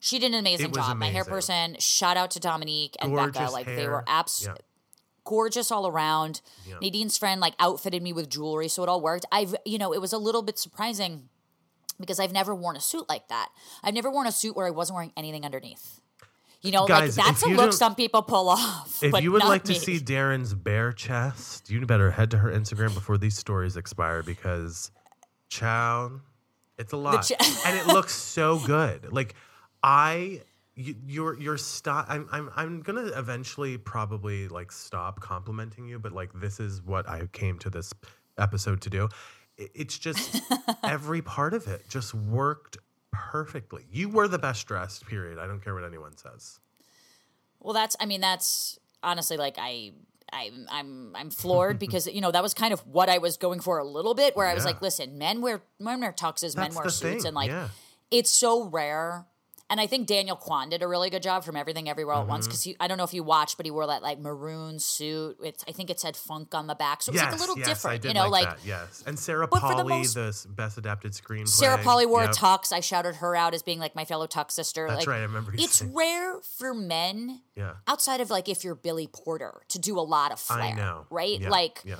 She 0.00 0.18
did 0.18 0.32
an 0.32 0.38
amazing 0.38 0.72
job. 0.72 0.96
My 0.96 1.06
hair 1.06 1.24
person, 1.24 1.76
shout 1.78 2.16
out 2.16 2.30
to 2.32 2.40
Dominique 2.40 2.96
and 3.00 3.14
Becca. 3.14 3.32
Gorgeous 3.32 3.52
Like 3.52 3.66
they 3.66 3.86
were 3.86 4.02
absolutely 4.06 4.62
Yeah. 4.62 5.20
gorgeous 5.24 5.70
all 5.70 5.86
around. 5.86 6.40
Yeah. 6.66 6.78
Nadine's 6.80 7.16
friend 7.18 7.40
like 7.40 7.54
outfitted 7.58 8.02
me 8.02 8.12
with 8.12 8.28
jewelry, 8.30 8.68
so 8.68 8.82
it 8.82 8.88
all 8.88 9.00
worked. 9.00 9.26
I've 9.30 9.54
you 9.64 9.78
know, 9.78 9.92
it 9.92 10.00
was 10.00 10.12
a 10.12 10.18
little 10.18 10.42
bit 10.42 10.58
surprising 10.58 11.28
because 12.00 12.18
I've 12.18 12.32
never 12.32 12.54
worn 12.54 12.76
a 12.76 12.80
suit 12.80 13.08
like 13.10 13.28
that. 13.28 13.50
I've 13.84 13.92
never 13.94 14.10
worn 14.10 14.26
a 14.26 14.32
suit 14.32 14.56
where 14.56 14.66
I 14.66 14.70
wasn't 14.70 14.94
wearing 14.94 15.12
anything 15.18 15.44
underneath. 15.44 16.00
You 16.62 16.72
know, 16.72 16.86
Guys, 16.86 17.16
like 17.16 17.26
that's 17.26 17.42
a 17.42 17.48
look 17.48 17.72
some 17.72 17.94
people 17.94 18.22
pull 18.22 18.48
off. 18.48 19.02
If 19.02 19.12
but 19.12 19.22
you 19.22 19.32
would 19.32 19.44
like 19.44 19.64
to 19.64 19.74
see 19.74 19.98
Daryn's 19.98 20.52
bare 20.54 20.92
chest, 20.92 21.70
you 21.70 21.84
better 21.86 22.10
head 22.10 22.30
to 22.32 22.38
her 22.38 22.50
Instagram 22.50 22.92
before 22.94 23.16
these 23.16 23.36
stories 23.36 23.76
expire 23.78 24.22
because, 24.22 24.90
chow, 25.48 26.20
it's 26.78 26.92
a 26.92 26.96
lot, 26.98 27.22
ch- 27.22 27.32
and 27.66 27.78
it 27.78 27.86
looks 27.86 28.14
so 28.14 28.58
good. 28.58 29.10
Like 29.12 29.34
I, 29.82 30.42
you, 30.74 30.94
your 31.06 31.38
your 31.38 31.56
style. 31.56 32.04
I'm 32.08 32.28
I'm 32.32 32.50
I'm 32.56 32.82
gonna 32.82 33.06
eventually 33.16 33.78
probably 33.78 34.48
like 34.48 34.72
stop 34.72 35.20
complimenting 35.20 35.86
you, 35.86 35.98
but 35.98 36.12
like 36.12 36.30
this 36.34 36.60
is 36.60 36.82
what 36.82 37.08
I 37.08 37.26
came 37.32 37.58
to 37.60 37.70
this 37.70 37.92
episode 38.38 38.80
to 38.82 38.90
do. 38.90 39.08
It- 39.56 39.70
It's 39.74 39.98
just 39.98 40.40
every 40.84 41.22
part 41.22 41.54
of 41.54 41.66
it 41.66 41.88
just 41.88 42.14
worked 42.14 42.78
perfectly. 43.12 43.84
You 43.90 44.08
were 44.08 44.28
the 44.28 44.38
best 44.38 44.66
dressed. 44.66 45.06
Period. 45.06 45.38
I 45.38 45.46
don't 45.46 45.62
care 45.62 45.74
what 45.74 45.84
anyone 45.84 46.16
says. 46.16 46.60
Well, 47.58 47.74
that's 47.74 47.96
I 48.00 48.06
mean 48.06 48.20
that's 48.20 48.78
honestly 49.02 49.36
like 49.36 49.56
I 49.58 49.92
I'm 50.32 50.66
I'm 50.70 51.16
I'm 51.16 51.30
floored 51.30 51.78
because 51.84 52.06
you 52.06 52.20
know 52.20 52.30
that 52.30 52.42
was 52.42 52.54
kind 52.54 52.72
of 52.72 52.80
what 52.86 53.08
I 53.08 53.18
was 53.18 53.36
going 53.36 53.60
for 53.60 53.78
a 53.78 53.84
little 53.84 54.14
bit 54.14 54.36
where 54.36 54.46
I 54.46 54.54
was 54.54 54.64
like, 54.64 54.80
listen, 54.80 55.18
men 55.18 55.40
wear 55.42 55.62
men 55.78 56.00
wear 56.00 56.12
tuxes, 56.12 56.56
men 56.56 56.72
wear 56.74 56.84
suits, 56.88 57.00
thing, 57.00 57.26
and 57.26 57.34
like 57.34 57.50
yeah. 57.50 57.68
it's 58.10 58.30
so 58.30 58.64
rare. 58.64 59.26
And 59.70 59.80
I 59.80 59.86
think 59.86 60.08
Daniel 60.08 60.34
Kwan 60.36 60.68
did 60.68 60.82
a 60.82 60.88
really 60.88 61.10
good 61.10 61.22
job 61.22 61.44
from 61.44 61.54
Everything 61.56 61.88
Everywhere 61.88 62.16
All 62.16 62.22
at 62.22 62.28
Once 62.28 62.46
Mm-hmm. 62.48 62.70
because 62.70 62.76
I 62.80 62.88
don't 62.88 62.98
know 62.98 63.04
if 63.04 63.14
you 63.14 63.22
watched, 63.22 63.56
but 63.56 63.64
he 63.66 63.70
wore 63.70 63.86
that 63.86 64.02
like 64.02 64.18
maroon 64.18 64.80
suit. 64.80 65.36
It's 65.42 65.64
I 65.68 65.72
think 65.72 65.90
it 65.90 66.00
said 66.00 66.16
funk 66.16 66.54
on 66.56 66.66
the 66.66 66.74
back, 66.74 67.02
so 67.02 67.10
it 67.10 67.14
was 67.14 67.22
like 67.22 67.32
a 67.34 67.36
little 67.36 67.56
yes, 67.56 67.68
different, 67.68 67.94
I 67.94 67.98
did 67.98 68.08
you 68.08 68.14
know, 68.14 68.28
like, 68.28 68.46
like. 68.46 68.56
that, 68.58 68.66
yes. 68.66 69.04
And 69.06 69.16
Sarah 69.18 69.46
for 69.46 69.74
the 69.76 69.84
most- 69.84 70.14
the, 70.14 70.46
best 70.50 70.76
adapted 70.76 71.12
screenplay. 71.12 71.48
Sarah 71.48 71.78
Polley 71.78 72.04
wore 72.04 72.22
Yep. 72.22 72.30
a 72.30 72.34
tux. 72.34 72.72
I 72.72 72.80
shouted 72.80 73.14
her 73.16 73.36
out 73.36 73.54
as 73.54 73.62
being 73.62 73.78
like 73.78 73.94
my 73.94 74.04
fellow 74.04 74.26
tux 74.26 74.50
sister. 74.50 74.88
That's 74.88 75.00
like, 75.00 75.06
right, 75.08 75.18
I 75.20 75.22
remember 75.22 75.52
It's 75.54 75.76
saying- 75.78 75.94
rare 75.94 76.40
for 76.58 76.74
men 76.74 77.42
Yeah, 77.54 77.74
outside 77.86 78.20
of 78.20 78.28
like 78.28 78.48
if 78.48 78.64
you're 78.64 78.74
Billy 78.74 79.06
Porter 79.06 79.62
to 79.68 79.78
do 79.78 79.98
a 79.98 80.02
lot 80.02 80.32
of 80.32 80.40
flair, 80.40 80.60
I 80.62 80.72
know. 80.72 81.06
right? 81.10 81.38
Yeah, 81.40 81.48
Like 81.48 81.80
yeah. 81.84 81.96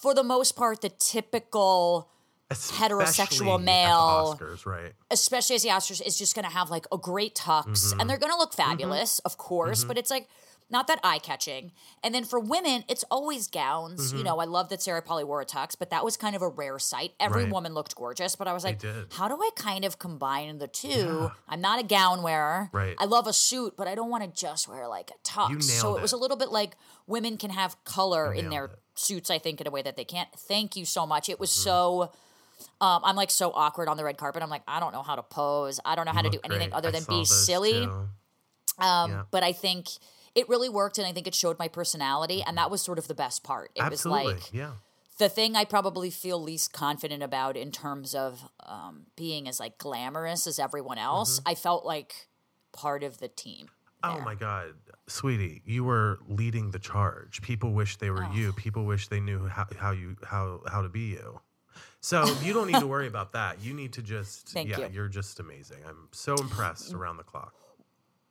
for 0.00 0.14
the 0.14 0.22
most 0.22 0.52
part, 0.54 0.80
the 0.80 0.90
typical, 0.90 2.08
Especially 2.54 3.46
the 3.46 3.58
male- 3.58 4.36
Oscars, 4.38 4.66
right? 4.66 4.92
especially 5.10 5.56
as 5.56 5.62
the 5.62 5.68
Oscars, 5.70 6.00
is 6.06 6.16
just 6.18 6.34
going 6.34 6.44
to 6.46 6.50
have 6.52 6.70
like 6.70 6.86
a 6.92 6.98
great 6.98 7.34
tux, 7.34 7.64
Mm-hmm. 7.66 8.00
and 8.00 8.10
they're 8.10 8.18
going 8.18 8.32
to 8.32 8.38
look 8.38 8.54
fabulous, 8.54 9.18
of 9.20 9.36
course. 9.38 9.84
But 9.84 9.98
it's 9.98 10.10
like 10.10 10.28
not 10.70 10.86
that 10.86 10.98
eye 11.04 11.18
catching. 11.18 11.72
And 12.02 12.14
then 12.14 12.24
for 12.24 12.40
women, 12.40 12.84
it's 12.88 13.04
always 13.10 13.48
gowns. 13.48 14.08
Mm-hmm. 14.08 14.18
You 14.18 14.24
know, 14.24 14.38
I 14.38 14.46
love 14.46 14.70
that 14.70 14.80
Sarah 14.82 15.02
Polley 15.02 15.22
wore 15.22 15.42
a 15.42 15.46
tux, 15.46 15.76
but 15.78 15.90
that 15.90 16.02
was 16.04 16.16
kind 16.16 16.34
of 16.34 16.40
a 16.40 16.48
rare 16.48 16.78
sight. 16.78 17.12
Every 17.20 17.44
Right. 17.44 17.52
woman 17.52 17.74
looked 17.74 17.94
gorgeous, 17.94 18.34
but 18.34 18.48
I 18.48 18.54
was 18.54 18.64
like, 18.64 18.82
how 19.12 19.28
do 19.28 19.34
I 19.34 19.50
kind 19.56 19.84
of 19.84 19.98
combine 19.98 20.58
the 20.58 20.66
two? 20.66 21.30
I'm 21.48 21.60
not 21.60 21.80
a 21.80 21.82
gown 21.84 22.22
wearer. 22.22 22.70
Right. 22.72 22.96
I 22.98 23.04
love 23.04 23.26
a 23.26 23.32
suit, 23.34 23.74
but 23.76 23.86
I 23.86 23.94
don't 23.94 24.08
want 24.10 24.24
to 24.24 24.40
just 24.40 24.66
wear 24.66 24.88
like 24.88 25.10
a 25.10 25.28
tux. 25.28 25.62
So 25.64 25.88
nailed 25.88 25.98
it 25.98 26.02
was 26.02 26.12
a 26.12 26.16
little 26.16 26.36
bit 26.38 26.50
like 26.50 26.76
women 27.06 27.36
can 27.36 27.50
have 27.50 27.76
color 27.84 28.32
in 28.32 28.48
their 28.48 28.64
it. 28.64 28.70
suits, 28.94 29.30
I 29.30 29.38
think, 29.38 29.60
in 29.60 29.66
a 29.66 29.70
way 29.70 29.82
that 29.82 29.96
they 29.96 30.04
can't. 30.04 30.30
Thank 30.34 30.76
you 30.76 30.86
so 30.86 31.06
much. 31.06 31.28
It 31.28 31.38
was 31.38 31.50
Mm-hmm. 31.50 31.62
so. 31.62 32.12
Um, 32.80 33.00
I'm 33.04 33.16
like 33.16 33.30
so 33.30 33.50
awkward 33.52 33.88
on 33.88 33.96
the 33.96 34.04
red 34.04 34.16
carpet. 34.16 34.42
I'm 34.42 34.50
like, 34.50 34.62
I 34.66 34.80
don't 34.80 34.92
know 34.92 35.02
how 35.02 35.16
to 35.16 35.22
pose. 35.22 35.80
I 35.84 35.94
don't 35.94 36.06
know 36.06 36.12
how 36.12 36.22
to 36.22 36.30
do 36.30 36.40
anything 36.44 36.70
great. 36.70 36.76
other 36.76 36.88
I 36.88 36.92
than 36.92 37.04
be 37.08 37.24
silly. 37.24 37.82
Um, 38.78 39.10
Yeah. 39.10 39.22
But 39.30 39.42
I 39.42 39.52
think 39.52 39.88
it 40.34 40.48
really 40.48 40.68
worked, 40.68 40.98
and 40.98 41.06
I 41.06 41.12
think 41.12 41.26
it 41.26 41.34
showed 41.34 41.58
my 41.58 41.68
personality, 41.68 42.42
and 42.42 42.58
that 42.58 42.70
was 42.70 42.82
sort 42.82 42.98
of 42.98 43.06
the 43.08 43.14
best 43.14 43.44
part. 43.44 43.70
It 43.76 43.82
Absolutely, 43.82 44.24
was 44.24 44.34
like 44.42 44.52
yeah. 44.52 44.72
the 45.18 45.28
thing 45.28 45.54
I 45.54 45.64
probably 45.64 46.10
feel 46.10 46.42
least 46.42 46.72
confident 46.72 47.22
about 47.22 47.56
in 47.56 47.70
terms 47.70 48.14
of 48.14 48.42
um, 48.66 49.06
being 49.16 49.46
as 49.48 49.60
like 49.60 49.78
glamorous 49.78 50.46
as 50.46 50.58
everyone 50.58 50.98
else. 50.98 51.40
I 51.46 51.54
felt 51.54 51.84
like 51.84 52.26
part 52.72 53.04
of 53.04 53.18
the 53.18 53.28
team. 53.28 53.68
Mm-hmm. 54.02 54.16
Oh 54.16 54.24
my 54.24 54.34
God, 54.34 54.74
sweetie, 55.06 55.62
you 55.64 55.84
were 55.84 56.18
leading 56.28 56.72
the 56.72 56.80
charge. 56.80 57.40
People 57.40 57.72
wish 57.72 57.96
they 57.96 58.10
were 58.10 58.24
Oh. 58.24 58.32
you. 58.34 58.52
People 58.52 58.84
wish 58.84 59.06
they 59.08 59.20
knew 59.20 59.46
how, 59.46 59.66
how 59.78 59.92
you 59.92 60.16
how 60.26 60.60
how 60.70 60.82
to 60.82 60.88
be 60.88 61.06
you. 61.12 61.40
So 62.04 62.26
you 62.42 62.52
don't 62.52 62.66
need 62.66 62.80
to 62.80 62.86
worry 62.86 63.06
about 63.06 63.32
that. 63.32 63.62
You 63.62 63.72
need 63.72 63.94
to 63.94 64.02
just 64.02 64.50
Thank 64.50 64.68
yeah, 64.68 64.80
you. 64.80 64.88
you're 64.92 65.08
just 65.08 65.40
amazing. 65.40 65.78
I'm 65.88 66.08
so 66.12 66.34
impressed 66.34 66.92
mm. 66.92 66.98
around 66.98 67.16
the 67.16 67.22
clock. 67.22 67.54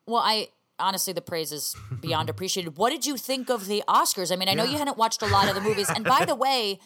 Well, 0.06 0.22
I 0.24 0.50
honestly, 0.78 1.12
the 1.12 1.22
praise 1.22 1.52
is 1.52 1.76
beyond 2.00 2.30
appreciated. 2.34 2.78
What 2.78 2.92
did 2.92 3.08
you 3.08 3.18
think 3.18 3.50
of 3.50 3.66
the 3.66 3.82
Oscars? 3.88 4.32
I 4.32 4.36
mean, 4.36 4.48
I 4.48 4.54
know 4.54 4.64
you 4.64 4.78
hadn't 4.78 4.98
watched 4.98 5.24
a 5.24 5.26
lot 5.26 5.50
of 5.50 5.56
the 5.56 5.62
movies, 5.62 5.90
and 5.90 6.06
by 6.06 6.24
the 6.24 6.36
way, 6.46 6.80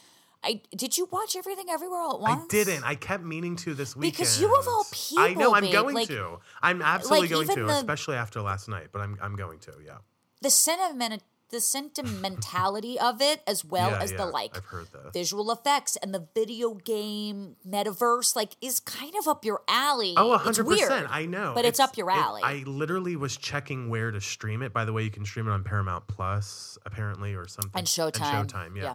I 0.46 0.62
did 0.78 0.98
you 0.98 1.10
watch 1.12 1.36
everything 1.36 1.66
everywhere 1.70 2.00
all 2.00 2.14
at 2.14 2.22
once? 2.22 2.54
I 2.54 2.64
didn't. 2.64 2.86
I 2.86 2.96
kept 2.96 3.26
meaning 3.26 3.58
to 3.58 3.74
this 3.74 3.94
weekend. 3.94 4.14
Because 4.14 4.40
you 4.40 4.58
of 4.58 4.66
all 4.66 4.86
people. 4.90 5.26
I 5.26 5.34
know 5.34 5.56
I'm 5.56 5.64
babe, 5.64 5.74
going 5.74 5.96
like- 5.96 6.08
to. 6.08 6.40
I'm 6.62 6.82
absolutely 6.82 7.28
like, 7.28 7.48
going 7.48 7.58
to, 7.60 7.66
the- 7.66 7.80
especially 7.80 8.16
after 8.16 8.42
last 8.42 8.70
night. 8.70 8.88
But 8.94 9.02
I'm 9.02 9.18
I'm 9.22 9.36
going 9.36 9.60
to. 9.60 9.74
Yeah. 9.86 9.98
the 10.42 10.50
sentiment, 10.50 11.22
the 11.50 11.60
sentimentality 11.62 13.00
of 13.00 13.22
it, 13.22 13.42
as 13.48 13.64
well 13.64 13.92
Yeah, 13.92 14.02
as 14.02 14.12
yeah, 14.12 14.18
the 14.18 14.26
like 14.28 14.56
I've 14.58 14.66
heard 14.66 14.88
this. 14.92 15.14
visual 15.14 15.52
effects 15.52 15.96
and 15.98 16.14
the 16.14 16.28
video 16.36 16.74
game 16.74 17.56
metaverse, 17.68 18.36
like 18.36 18.56
is 18.62 18.80
kind 18.80 19.14
of 19.20 19.28
up 19.28 19.46
your 19.46 19.62
alley. 19.68 20.14
Oh, 20.18 20.34
It's 20.34 20.44
hundred 20.44 20.68
weird, 20.68 20.80
percent. 20.90 21.08
I 21.10 21.26
know, 21.26 21.54
but 21.56 21.66
it's, 21.66 21.80
up 21.80 21.98
your 21.98 22.10
it- 22.10 22.16
alley. 22.16 22.42
I 22.44 22.64
literally 22.66 23.16
was 23.16 23.38
checking 23.38 23.90
where 23.90 24.12
to 24.12 24.20
stream 24.22 24.62
it. 24.62 24.74
By 24.74 24.86
the 24.86 24.94
way, 24.94 25.04
you 25.04 25.12
can 25.12 25.26
stream 25.26 25.48
it 25.48 25.52
on 25.52 25.64
Paramount 25.64 26.08
Plus, 26.08 26.78
apparently, 26.86 27.34
or 27.36 27.48
something. 27.48 27.72
and 27.76 27.88
Showtime. 27.88 28.42
And 28.42 28.50
Showtime, 28.50 28.76
yeah. 28.78 28.94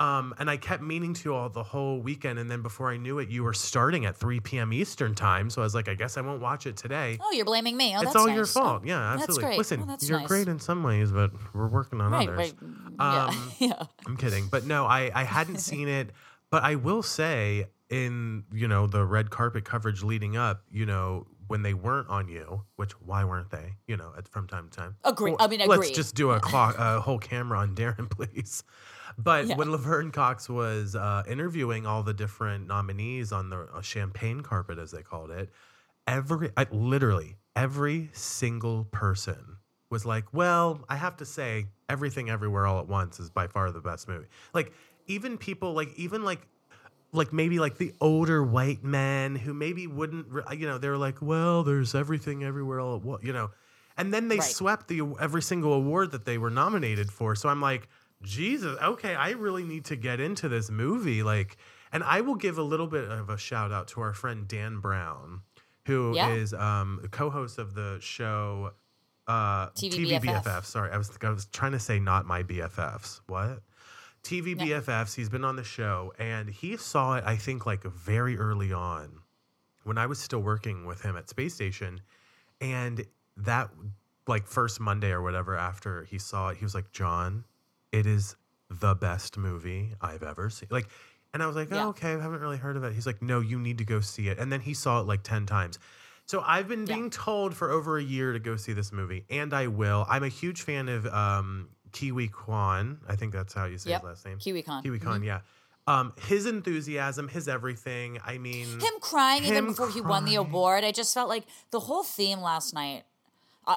Um, 0.00 0.32
and 0.38 0.48
I 0.48 0.56
kept 0.56 0.80
meaning 0.80 1.12
to 1.14 1.34
all 1.34 1.48
the 1.48 1.62
whole 1.64 1.98
weekend, 2.00 2.38
and 2.38 2.48
then 2.48 2.62
before 2.62 2.88
I 2.92 2.96
knew 2.98 3.18
it, 3.18 3.30
you 3.30 3.42
were 3.42 3.52
starting 3.52 4.06
at 4.06 4.16
3 4.16 4.38
p.m. 4.40 4.72
Eastern 4.72 5.12
time. 5.14 5.50
So 5.50 5.60
I 5.60 5.64
was 5.64 5.74
like, 5.74 5.88
I 5.88 5.94
guess 5.94 6.16
I 6.16 6.20
won't 6.20 6.40
watch 6.40 6.66
it 6.68 6.76
today. 6.76 7.18
Oh, 7.20 7.32
you're 7.32 7.44
blaming 7.44 7.76
me. 7.76 7.94
Oh, 7.96 7.96
it's 7.96 8.04
that's 8.04 8.16
all 8.16 8.28
nice. 8.28 8.36
your 8.36 8.46
fault. 8.46 8.82
Oh, 8.84 8.86
yeah, 8.86 9.10
that's 9.10 9.22
absolutely. 9.24 9.44
great. 9.48 9.58
Listen, 9.58 9.80
Oh, 9.82 9.86
that's 9.86 10.08
you're 10.08 10.20
nice. 10.20 10.28
great 10.28 10.46
in 10.46 10.60
some 10.60 10.84
ways, 10.84 11.10
but 11.10 11.32
we're 11.52 11.66
working 11.66 12.00
on 12.00 12.12
Right, 12.12 12.28
others. 12.28 12.38
right. 12.38 12.54
Yeah, 13.00 13.24
Um, 13.26 13.52
yeah. 13.58 13.82
I'm 14.06 14.16
kidding, 14.16 14.46
but 14.48 14.64
no, 14.66 14.86
I 14.86 15.10
I 15.12 15.24
hadn't 15.24 15.58
seen 15.70 15.88
it, 15.88 16.10
but 16.50 16.62
I 16.62 16.76
will 16.76 17.02
say 17.02 17.66
in 17.90 18.44
you 18.52 18.68
know 18.68 18.86
the 18.86 19.04
red 19.04 19.30
carpet 19.30 19.64
coverage 19.64 20.04
leading 20.04 20.36
up, 20.36 20.62
you 20.70 20.86
know 20.86 21.26
when 21.48 21.62
they 21.62 21.74
weren't 21.74 22.08
on 22.08 22.28
you, 22.28 22.62
which 22.76 22.92
why 23.00 23.24
weren't 23.24 23.50
they? 23.50 23.72
You 23.88 23.96
know, 23.96 24.12
at, 24.16 24.28
from 24.28 24.46
time 24.46 24.68
to 24.68 24.76
time. 24.78 24.94
Agree- 25.02 25.32
Or 25.32 25.42
I 25.42 25.48
mean, 25.48 25.60
let's 25.66 25.90
just 25.90 26.14
do 26.14 26.30
a 26.30 26.38
clock, 26.40 26.76
a 26.78 27.00
whole 27.00 27.18
camera 27.18 27.58
on 27.58 27.74
Daryn, 27.74 28.08
please. 28.10 28.62
But 29.18 29.48
Yeah. 29.48 29.56
when 29.56 29.72
Laverne 29.72 30.12
Cox 30.12 30.48
was 30.48 30.94
uh, 30.94 31.24
interviewing 31.28 31.86
all 31.86 32.02
the 32.04 32.14
different 32.14 32.68
nominees 32.68 33.32
on 33.32 33.50
the 33.50 33.62
uh, 33.62 33.82
champagne 33.82 34.42
carpet, 34.42 34.78
as 34.78 34.92
they 34.92 35.02
called 35.02 35.30
it, 35.30 35.50
every 36.06 36.50
I, 36.56 36.66
literally 36.70 37.36
every 37.56 38.10
single 38.12 38.84
person 38.84 39.58
was 39.90 40.06
like, 40.06 40.32
"Well, 40.32 40.84
I 40.88 40.96
have 40.96 41.16
to 41.16 41.24
say, 41.26 41.66
everything, 41.88 42.30
everywhere, 42.30 42.66
all 42.66 42.78
at 42.78 42.86
once 42.86 43.18
is 43.18 43.30
by 43.30 43.48
far 43.48 43.72
the 43.72 43.80
best 43.80 44.06
movie." 44.06 44.28
Like 44.54 44.72
even 45.06 45.36
people, 45.36 45.72
like 45.74 45.92
even 45.96 46.22
like 46.24 46.46
like 47.12 47.32
maybe 47.32 47.58
like 47.58 47.78
the 47.78 47.94
older 48.00 48.42
white 48.44 48.84
men 48.84 49.34
who 49.34 49.54
maybe 49.54 49.86
wouldn't, 49.86 50.26
you 50.52 50.66
know, 50.66 50.78
they 50.78 50.88
were 50.88 50.98
like, 50.98 51.22
"Well, 51.22 51.62
there's 51.64 51.94
everything, 51.94 52.44
everywhere, 52.44 52.80
all 52.80 52.96
at 52.96 53.02
once," 53.02 53.24
you 53.24 53.32
know, 53.32 53.50
and 53.96 54.12
then 54.12 54.28
they 54.28 54.38
Right. 54.38 54.40
swept 54.40 54.88
the 54.88 55.00
every 55.18 55.42
single 55.42 55.72
award 55.72 56.10
that 56.12 56.24
they 56.26 56.38
were 56.38 56.50
nominated 56.50 57.10
for. 57.10 57.34
So 57.34 57.48
I'm 57.48 57.60
like, 57.62 57.88
Jesus, 58.22 58.78
okay, 58.82 59.14
I 59.14 59.30
really 59.30 59.64
need 59.64 59.84
to 59.86 59.96
get 59.96 60.20
into 60.20 60.48
this 60.48 60.70
movie, 60.70 61.22
like. 61.22 61.56
And 61.90 62.04
I 62.04 62.20
will 62.20 62.34
give 62.34 62.58
a 62.58 62.62
little 62.62 62.86
bit 62.86 63.10
of 63.10 63.30
a 63.30 63.38
shout 63.38 63.72
out 63.72 63.88
to 63.88 64.02
our 64.02 64.12
friend 64.12 64.46
Dan 64.46 64.78
Brown, 64.80 65.40
who 65.86 66.14
is 66.14 66.52
Yeah. 66.52 66.80
um, 66.82 67.00
co-host 67.10 67.58
of 67.58 67.72
the 67.74 67.96
show 68.02 68.72
uh, 69.26 69.70
TV 69.70 70.06
BFF. 70.06 70.42
BFF. 70.44 70.64
Sorry, 70.66 70.90
I 70.90 70.98
was 70.98 71.10
I 71.22 71.30
was 71.30 71.46
trying 71.46 71.72
to 71.72 71.78
say 71.78 71.98
not 71.98 72.26
my 72.26 72.42
BFFs. 72.42 73.20
What? 73.26 73.62
TV 74.22 74.54
Yeah. 74.54 74.80
BFFs. 74.80 75.14
He's 75.14 75.30
been 75.30 75.44
on 75.44 75.56
the 75.56 75.64
show, 75.64 76.12
and 76.18 76.50
he 76.50 76.76
saw 76.76 77.14
it. 77.16 77.24
I 77.24 77.36
think 77.36 77.64
like 77.64 77.84
very 77.84 78.36
early 78.36 78.70
on, 78.72 79.20
when 79.84 79.96
I 79.96 80.04
was 80.06 80.18
still 80.18 80.40
working 80.40 80.84
with 80.84 81.00
him 81.02 81.16
at 81.16 81.30
Space 81.30 81.54
Station, 81.54 82.02
and 82.60 83.06
that 83.38 83.70
like 84.26 84.46
first 84.46 84.78
Monday 84.78 85.10
or 85.10 85.22
whatever 85.22 85.56
after 85.56 86.04
he 86.04 86.18
saw 86.18 86.48
it, 86.50 86.58
he 86.58 86.64
was 86.66 86.74
like, 86.74 86.90
"John, 86.92 87.44
it 87.92 88.06
is 88.06 88.36
the 88.70 88.94
best 88.94 89.36
movie 89.36 89.94
I've 90.00 90.22
ever 90.22 90.50
seen. 90.50 90.68
Like, 90.70 90.88
and 91.32 91.42
I 91.42 91.46
was 91.46 91.56
like, 91.56 91.68
oh, 91.72 91.76
Yeah. 91.76 91.86
okay, 91.88 92.14
I 92.14 92.20
haven't 92.20 92.40
really 92.40 92.56
heard 92.58 92.76
of 92.76 92.84
it. 92.84 92.94
He's 92.94 93.06
like, 93.06 93.22
no, 93.22 93.40
you 93.40 93.58
need 93.58 93.78
to 93.78 93.84
go 93.84 94.00
see 94.00 94.28
it. 94.28 94.38
And 94.38 94.52
then 94.52 94.60
he 94.60 94.74
saw 94.74 95.00
it 95.00 95.06
like 95.06 95.22
10 95.22 95.46
times. 95.46 95.78
So 96.26 96.42
I've 96.46 96.68
been 96.68 96.86
Yeah. 96.86 96.94
being 96.96 97.10
told 97.10 97.54
for 97.54 97.70
over 97.70 97.96
a 97.98 98.02
year 98.02 98.32
to 98.32 98.38
go 98.38 98.56
see 98.56 98.72
this 98.74 98.92
movie, 98.92 99.24
and 99.30 99.54
I 99.54 99.66
will. 99.68 100.04
I'm 100.08 100.22
a 100.22 100.28
huge 100.28 100.60
fan 100.62 100.88
of 100.88 101.06
um, 101.06 101.70
Ke 101.92 102.10
Huy 102.10 102.28
Quan. 102.28 102.98
I 103.08 103.16
think 103.16 103.32
that's 103.32 103.54
how 103.54 103.64
you 103.64 103.78
say 103.78 103.90
Yep. 103.90 104.00
his 104.02 104.06
last 104.06 104.26
name. 104.26 104.38
Ke 104.38 104.44
Huy 104.52 104.62
Quan. 104.62 104.82
Kiwi 104.82 104.98
Kwan, 104.98 105.22
yeah. 105.22 105.40
Um, 105.86 106.12
his 106.26 106.44
enthusiasm, 106.44 107.28
his 107.28 107.48
everything. 107.48 108.18
I 108.22 108.36
mean, 108.36 108.66
him 108.78 108.92
crying 109.00 109.42
even 109.44 109.56
Him 109.56 109.66
before 109.68 109.88
he 109.88 110.02
won 110.02 110.26
the 110.26 110.34
award. 110.34 110.84
I 110.84 110.92
just 110.92 111.14
felt 111.14 111.30
like 111.30 111.44
the 111.70 111.80
whole 111.80 112.02
theme 112.04 112.40
last 112.42 112.74
night. 112.74 113.04
Uh, 113.68 113.76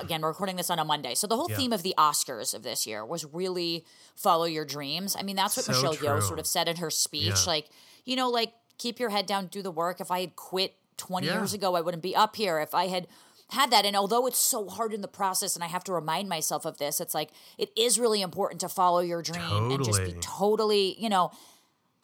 again, 0.00 0.22
we're 0.22 0.28
recording 0.28 0.54
this 0.54 0.70
on 0.70 0.78
a 0.78 0.84
Monday, 0.84 1.14
so 1.16 1.26
the 1.26 1.34
whole 1.36 1.50
Yeah. 1.50 1.56
theme 1.56 1.72
of 1.72 1.82
the 1.82 1.92
Oscars 1.98 2.54
of 2.54 2.62
this 2.62 2.86
year 2.86 3.04
was 3.04 3.24
really 3.24 3.84
follow 4.14 4.44
your 4.44 4.64
dreams. 4.64 5.16
I 5.18 5.22
mean, 5.22 5.34
that's 5.34 5.56
what 5.56 5.66
So 5.66 5.72
Michelle 5.72 5.96
Yeoh 5.96 6.22
sort 6.22 6.38
of 6.38 6.46
said 6.46 6.68
in 6.68 6.76
her 6.76 6.88
speech. 6.88 7.24
Yeah. 7.24 7.44
Like, 7.46 7.68
you 8.04 8.14
know, 8.14 8.30
like 8.30 8.54
keep 8.78 9.00
your 9.00 9.10
head 9.10 9.26
down, 9.26 9.48
do 9.48 9.60
the 9.60 9.72
work. 9.72 10.00
If 10.00 10.10
I 10.12 10.20
had 10.20 10.36
quit 10.36 10.76
twenty 10.96 11.26
Yeah. 11.26 11.34
years 11.38 11.52
ago, 11.52 11.74
I 11.74 11.80
wouldn't 11.80 12.02
be 12.02 12.14
up 12.14 12.36
here. 12.36 12.60
If 12.60 12.74
I 12.74 12.86
had 12.86 13.08
had 13.50 13.70
that, 13.72 13.84
and 13.84 13.96
although 13.96 14.26
it's 14.26 14.38
so 14.38 14.68
hard 14.68 14.94
in 14.94 15.00
the 15.00 15.08
process, 15.08 15.54
and 15.56 15.64
I 15.64 15.66
have 15.68 15.84
to 15.84 15.92
remind 15.92 16.28
myself 16.28 16.64
of 16.64 16.78
this, 16.78 17.00
it's 17.00 17.12
like 17.14 17.30
it 17.58 17.70
is 17.76 17.98
really 17.98 18.22
important 18.22 18.60
to 18.60 18.68
follow 18.68 19.00
your 19.00 19.20
dream 19.20 19.70
and 19.72 19.84
just 19.84 19.98
be 19.98 20.12
Totally. 20.12 20.20
totally, 20.22 21.02
you 21.02 21.08
know. 21.08 21.30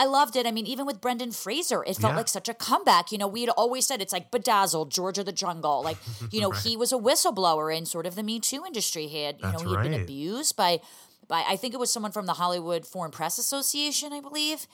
I 0.01 0.07
loved 0.07 0.35
it. 0.35 0.47
I 0.47 0.51
mean, 0.51 0.67
even 0.67 0.87
with 0.87 0.99
Brendan 1.03 1.31
Fraser, 1.33 1.85
it 1.87 1.99
felt 1.99 2.13
Yeah. 2.13 2.17
like 2.17 2.29
such 2.29 2.49
a 2.49 2.55
comeback. 2.55 3.13
You 3.13 3.19
know, 3.19 3.29
we 3.29 3.43
had 3.43 3.51
always 3.51 3.87
said 3.87 4.01
it's 4.01 4.15
like 4.15 4.31
Bedazzled, 4.31 4.91
George 4.91 5.19
of 5.19 5.27
the 5.27 5.33
Jungle. 5.33 5.83
Like, 5.83 5.99
you 6.31 6.41
know, 6.41 6.53
he 6.53 6.75
was 6.75 6.91
a 6.91 6.97
whistleblower 6.97 7.77
in 7.77 7.85
sort 7.85 8.07
of 8.07 8.15
the 8.15 8.23
Me 8.23 8.41
Too 8.41 8.65
industry. 8.67 9.09
He 9.09 9.25
had, 9.25 9.37
you 9.37 9.43
That's 9.43 9.63
know, 9.63 9.69
he 9.69 9.77
had 9.77 9.83
been 9.83 10.01
abused 10.01 10.57
by, 10.57 10.81
by 11.29 11.45
I 11.47 11.57
think 11.57 11.75
it 11.75 11.77
was 11.81 11.93
someone 11.93 12.13
from 12.13 12.25
the 12.25 12.33
Hollywood 12.33 12.87
Foreign 12.87 13.11
Press 13.11 13.37
Association, 13.37 14.13
I 14.15 14.21
believe. 14.21 14.67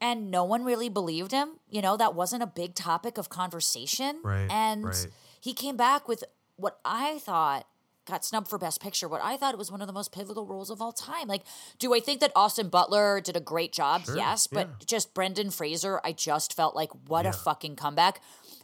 And 0.00 0.30
no 0.30 0.44
one 0.44 0.64
really 0.64 0.88
believed 0.88 1.32
him. 1.32 1.58
You 1.68 1.82
know, 1.82 1.96
that 1.98 2.14
wasn't 2.14 2.42
a 2.42 2.46
big 2.46 2.74
topic 2.74 3.18
of 3.18 3.28
conversation. 3.28 4.20
Right, 4.24 4.46
And 4.50 4.84
right. 4.86 5.06
he 5.40 5.52
came 5.52 5.76
back 5.76 6.08
with 6.08 6.24
what 6.56 6.78
I 6.84 7.18
thought 7.18 7.66
got 8.06 8.24
snubbed 8.24 8.48
for 8.48 8.58
best 8.58 8.80
picture 8.80 9.08
what 9.08 9.20
i 9.22 9.36
thought 9.36 9.52
it 9.52 9.58
was 9.58 9.70
one 9.70 9.80
of 9.80 9.86
the 9.86 9.92
most 9.92 10.12
pivotal 10.12 10.46
roles 10.46 10.70
of 10.70 10.80
all 10.80 10.92
time 10.92 11.26
like 11.28 11.42
do 11.78 11.92
i 11.94 12.00
think 12.00 12.20
that 12.20 12.32
austin 12.36 12.68
butler 12.68 13.20
did 13.20 13.36
a 13.36 13.40
great 13.40 13.72
job 13.72 14.04
Sure, 14.04 14.16
yes 14.16 14.46
but 14.46 14.68
yeah. 14.68 14.74
just 14.86 15.12
brendan 15.12 15.50
fraser 15.50 16.00
i 16.04 16.12
just 16.12 16.54
felt 16.54 16.74
like 16.76 16.90
what 17.08 17.24
Yeah. 17.24 17.30
a 17.30 17.32
fucking 17.34 17.76
comeback 17.76 18.20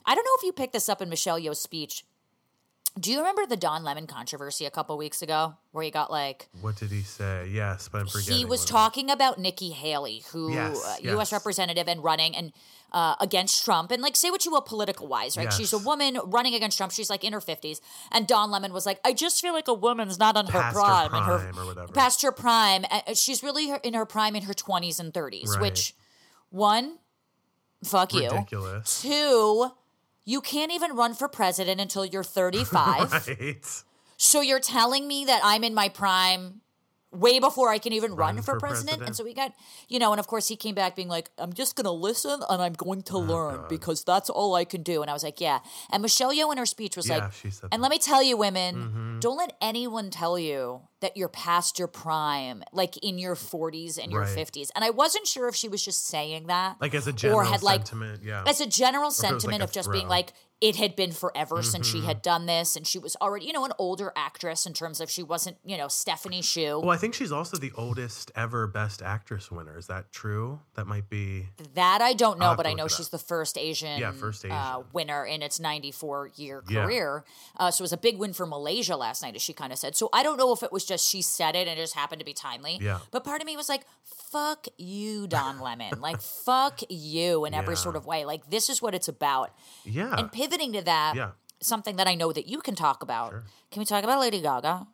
i 0.07 0.15
don't 0.15 0.25
know 0.25 0.37
if 0.39 0.45
you 0.45 0.53
picked 0.53 0.73
this 0.73 0.89
up 0.89 1.03
in 1.03 1.09
michelle 1.09 1.39
yeoh's 1.41 1.61
speech 1.61 2.05
do 3.01 3.11
you 3.11 3.19
remember 3.19 3.47
the 3.47 3.57
don 3.57 3.83
lemon 3.85 4.07
controversy 4.07 4.67
a 4.67 4.71
couple 4.71 4.97
weeks 4.99 5.23
ago 5.23 5.55
where 5.71 5.83
he 5.85 5.91
got 5.91 6.11
like 6.11 6.49
what 6.61 6.77
did 6.77 6.91
he 6.91 7.03
say? 7.03 7.49
Yes, 7.53 7.89
but 7.89 8.03
I'm 8.03 8.07
forgetting. 8.07 8.37
he 8.37 8.45
was 8.45 8.61
what 8.61 8.69
it 8.69 8.73
talking 8.73 9.11
about 9.11 9.39
Nikki 9.39 9.71
Haley, 9.71 10.23
who 10.33 10.53
Yes, 10.53 10.85
uh, 10.85 10.97
yes. 11.01 11.13
U.S. 11.13 11.33
representative 11.33 11.89
and 11.89 12.03
running 12.05 12.37
and 12.37 12.53
uh, 12.93 13.15
against 13.21 13.65
Trump, 13.65 13.91
and 13.91 14.03
like 14.03 14.15
say 14.17 14.31
what 14.31 14.45
you 14.45 14.51
will 14.51 14.61
political 14.61 15.09
wise, 15.09 15.39
right? 15.39 15.51
She's 15.51 15.73
a 15.73 15.79
woman 15.79 16.19
running 16.27 16.55
against 16.55 16.77
Trump. 16.77 16.93
She's 16.93 17.09
like 17.09 17.25
in 17.25 17.33
her 17.33 17.41
fifties, 17.41 17.81
and 18.11 18.27
Don 18.27 18.51
Lemon 18.51 18.73
was 18.75 18.85
like, 18.85 19.01
"I 19.03 19.15
just 19.15 19.41
feel 19.41 19.55
like 19.55 19.67
a 19.69 19.73
woman's 19.75 20.19
not 20.19 20.37
on 20.37 20.45
her 20.49 20.61
Past 20.61 20.77
her 20.77 20.81
prime, 20.83 21.15
in 21.15 21.23
her 21.23 21.39
prime 21.39 21.59
or 21.59 21.65
whatever. 21.67 21.93
past 21.95 22.21
her 22.21 22.33
prime. 22.33 22.85
She's 23.15 23.43
really 23.43 23.73
in 23.83 23.95
her 23.95 24.05
prime 24.05 24.37
in 24.37 24.43
her 24.43 24.53
twenties 24.53 25.01
and 25.01 25.15
thirties, 25.15 25.53
Right. 25.55 25.63
which 25.63 25.95
one, 26.51 26.99
fuck 27.83 28.13
you. 28.13 28.29
Ridiculous. 28.29 29.01
Two, 29.01 29.71
you 30.25 30.41
can't 30.41 30.73
even 30.73 30.95
run 30.95 31.15
for 31.15 31.29
president 31.29 31.81
until 31.81 32.05
you're 32.05 32.25
35. 32.41 33.29
Right. 33.29 33.83
So 34.17 34.41
you're 34.41 34.61
telling 34.61 35.09
me 35.09 35.25
that 35.25 35.41
I'm 35.43 35.65
in 35.65 35.75
my 35.75 35.89
prime 35.89 36.61
way 37.13 37.39
before 37.39 37.69
I 37.69 37.79
can 37.79 37.93
even 37.93 38.13
run, 38.17 38.37
Run 38.37 38.37
for, 38.39 38.55
for 38.55 38.59
president? 38.61 38.99
president. 38.99 39.07
And 39.09 39.17
so 39.17 39.23
we 39.25 39.35
got, 39.35 39.53
you 39.89 39.99
know, 39.99 40.13
and 40.13 40.19
of 40.19 40.27
course 40.27 40.49
he 40.49 40.57
came 40.57 40.75
back 40.75 40.97
being 40.97 41.09
like, 41.09 41.31
I'm 41.39 41.53
just 41.53 41.77
going 41.77 41.85
to 41.85 41.91
listen 41.91 42.41
and 42.49 42.63
I'm 42.63 42.73
going 42.73 43.01
Oh, 43.01 43.11
to 43.13 43.19
learn 43.19 43.61
because 43.69 44.03
that's 44.05 44.31
all 44.31 44.55
I 44.55 44.65
can 44.65 44.83
do. 44.83 45.03
And 45.03 45.11
I 45.11 45.13
was 45.15 45.23
like, 45.23 45.41
yeah. 45.41 45.59
And 45.91 46.01
Michelle 46.03 46.33
Yeoh 46.35 46.51
in 46.53 46.59
her 46.59 46.67
speech 46.67 46.97
was 46.97 47.09
Yeah, 47.09 47.17
like, 47.17 47.33
and 47.45 47.53
that. 47.73 47.81
let 47.81 47.91
me 47.91 47.99
tell 47.99 48.23
you, 48.23 48.37
women, 48.37 48.75
Mm-hmm. 48.77 49.21
don't 49.21 49.37
let 49.37 49.55
anyone 49.61 50.11
tell 50.11 50.39
you 50.39 50.81
that 51.01 51.17
you're 51.17 51.29
past 51.29 51.79
your 51.79 51.89
prime, 51.89 52.63
like 52.73 52.97
in 52.99 53.19
your 53.19 53.35
40s 53.35 53.99
and 54.03 54.11
your 54.13 54.23
Right. 54.23 54.37
50s. 54.39 54.71
And 54.75 54.85
I 54.85 54.91
wasn't 54.91 55.27
sure 55.27 55.49
if 55.49 55.55
she 55.55 55.69
was 55.69 55.85
just 55.85 56.07
saying 56.07 56.47
that. 56.47 56.77
Like 56.81 56.95
as 56.95 57.07
a 57.07 57.13
general 57.13 57.41
or 57.41 57.45
had 57.45 57.63
like 57.63 57.87
sentiment, 57.87 58.23
yeah. 58.23 58.45
as 58.47 58.61
a 58.61 58.67
general 58.67 59.09
like 59.09 59.13
sentiment 59.13 59.61
a 59.61 59.65
of 59.65 59.73
just 59.73 59.91
being 59.93 60.09
like 60.09 60.33
it 60.63 60.77
had 60.77 60.95
been 60.97 61.13
forever 61.13 61.63
since 61.63 61.83
Mm-hmm. 61.89 62.01
she 62.01 62.07
had 62.07 62.23
done 62.23 62.47
this 62.47 62.77
and 62.77 62.87
she 62.87 62.99
was 62.99 63.17
already 63.21 63.47
you 63.47 63.53
know 63.53 63.65
an 63.65 63.73
older 63.79 64.13
actress 64.17 64.65
in 64.65 64.73
terms 64.73 65.01
of 65.01 65.11
she 65.11 65.23
wasn't 65.23 65.57
you 65.65 65.77
know 65.77 65.89
stephanie 65.89 66.41
Hsu 66.43 66.79
well, 66.81 66.91
I 66.91 66.97
think 66.97 67.13
she's 67.15 67.33
also 67.33 67.57
the 67.57 67.73
oldest 67.77 68.31
ever 68.37 68.67
Best 68.69 69.03
Actress 69.03 69.51
winner. 69.51 69.77
Is 69.77 69.89
that 69.89 70.13
true? 70.13 70.61
That 70.77 70.87
might 70.87 71.11
be. 71.11 71.49
that 71.75 72.01
i 72.01 72.13
don't 72.13 72.39
know 72.39 72.55
but 72.57 72.67
i 72.67 72.73
know 72.73 72.87
she's 72.89 73.09
the 73.09 73.19
first 73.19 73.59
asian, 73.59 73.99
Yeah, 74.01 74.13
first 74.13 74.45
Uh, 74.45 74.49
Asian. 74.49 74.85
winner 74.93 75.25
in 75.27 75.43
its 75.43 75.59
94 75.61 76.31
year 76.37 76.63
Yeah. 76.69 76.85
career 76.85 77.25
uh, 77.57 77.71
so 77.73 77.83
it 77.83 77.87
was 77.87 77.93
a 77.93 77.97
big 78.09 78.17
win 78.19 78.33
for 78.33 78.47
malaysia 78.47 78.97
last 78.97 79.23
night 79.23 79.35
as 79.35 79.43
she 79.43 79.53
kind 79.53 79.73
of 79.73 79.79
said 79.79 79.97
so 79.97 80.09
i 80.13 80.23
don't 80.23 80.37
know 80.39 80.53
if 80.53 80.63
it 80.63 80.71
was 80.73 80.85
just 80.85 81.09
she 81.09 81.21
said 81.23 81.57
it 81.57 81.67
and 81.67 81.77
it 81.79 81.83
just 81.83 81.95
happened 81.97 82.21
to 82.21 82.25
be 82.25 82.33
timely 82.35 82.79
Yeah. 82.81 82.99
but 83.11 83.25
part 83.25 83.41
of 83.43 83.47
me 83.47 83.57
was 83.57 83.69
like 83.69 83.83
fuck 84.05 84.67
you 84.79 85.27
don 85.27 85.61
lemon 85.61 86.01
like 86.01 86.21
fuck 86.47 86.81
you 86.89 87.45
in 87.45 87.53
every 87.55 87.75
Yeah. 87.75 87.81
sort 87.81 87.97
of 87.97 88.07
way 88.07 88.25
like 88.25 88.49
this 88.51 88.69
is 88.71 88.81
what 88.81 88.95
it's 88.95 89.09
about 89.09 89.51
Yeah. 89.85 90.15
And 90.17 90.31
pivoting 90.53 90.73
to 90.75 90.83
that, 90.83 91.15
Yeah. 91.17 91.31
something 91.61 91.97
that 91.97 92.07
I 92.07 92.15
know 92.15 92.33
that 92.33 92.47
you 92.47 92.61
can 92.61 92.75
talk 92.75 93.03
about. 93.03 93.33
Can 93.71 93.81
we 93.81 93.85
talk 93.85 94.05
about 94.05 94.21
Lady 94.21 94.41
Gaga? 94.41 94.87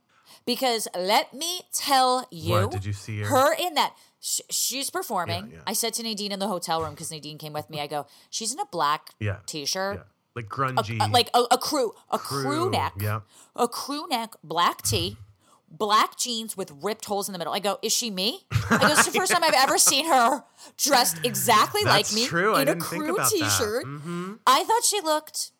Because 0.46 0.88
let 0.96 1.32
me 1.34 1.62
tell 1.72 2.26
you, 2.30 2.52
What, 2.52 2.70
did 2.70 2.84
you 2.84 2.92
see 2.92 3.20
her? 3.20 3.26
Her 3.26 3.54
in 3.54 3.74
that. 3.74 3.94
sh- 4.20 4.40
She's 4.50 4.90
performing. 4.90 5.46
Yeah, 5.48 5.54
yeah. 5.56 5.62
I 5.66 5.72
said 5.72 5.94
to 5.94 6.02
Nadine 6.02 6.32
in 6.32 6.38
the 6.38 6.48
hotel 6.48 6.80
room 6.82 6.90
because 6.90 7.10
Nadine 7.10 7.38
came 7.38 7.52
with 7.52 7.68
me. 7.70 7.80
I 7.80 7.86
go, 7.86 8.06
she's 8.30 8.52
in 8.52 8.58
a 8.60 8.66
black 8.66 9.10
Yeah. 9.20 9.38
t-shirt. 9.46 10.06
Like 10.34 10.48
grungy. 10.48 11.00
uh, 11.00 11.08
like 11.08 11.30
a, 11.34 11.44
a 11.50 11.58
crew, 11.58 11.92
a 12.10 12.18
crew, 12.18 12.42
Crew, 12.44 12.70
neck, 12.70 12.92
yeah. 13.00 13.20
a 13.56 13.66
crew 13.66 14.06
neck, 14.08 14.34
black 14.44 14.82
tee, 14.82 15.16
black 15.70 16.16
jeans 16.16 16.56
with 16.56 16.70
ripped 16.80 17.06
holes 17.06 17.28
in 17.28 17.32
the 17.32 17.38
middle. 17.38 17.52
I 17.52 17.58
go, 17.58 17.78
is 17.82 17.92
she 17.92 18.08
me? 18.10 18.44
I 18.70 18.78
go, 18.78 18.86
it's 18.88 19.04
the 19.06 19.10
first 19.18 19.32
time 19.32 19.42
I've 19.42 19.54
ever 19.54 19.78
seen 19.78 20.06
her 20.06 20.44
dressed 20.76 21.24
exactly 21.24 21.82
like 21.84 22.12
me 22.12 22.26
true. 22.26 22.56
In 22.56 22.68
a 22.68 22.76
crew 22.76 23.16
t-shirt. 23.30 23.84
Mm-hmm. 23.84 24.34
I 24.46 24.64
thought 24.64 24.84
she 24.84 25.00
looked, 25.00 25.52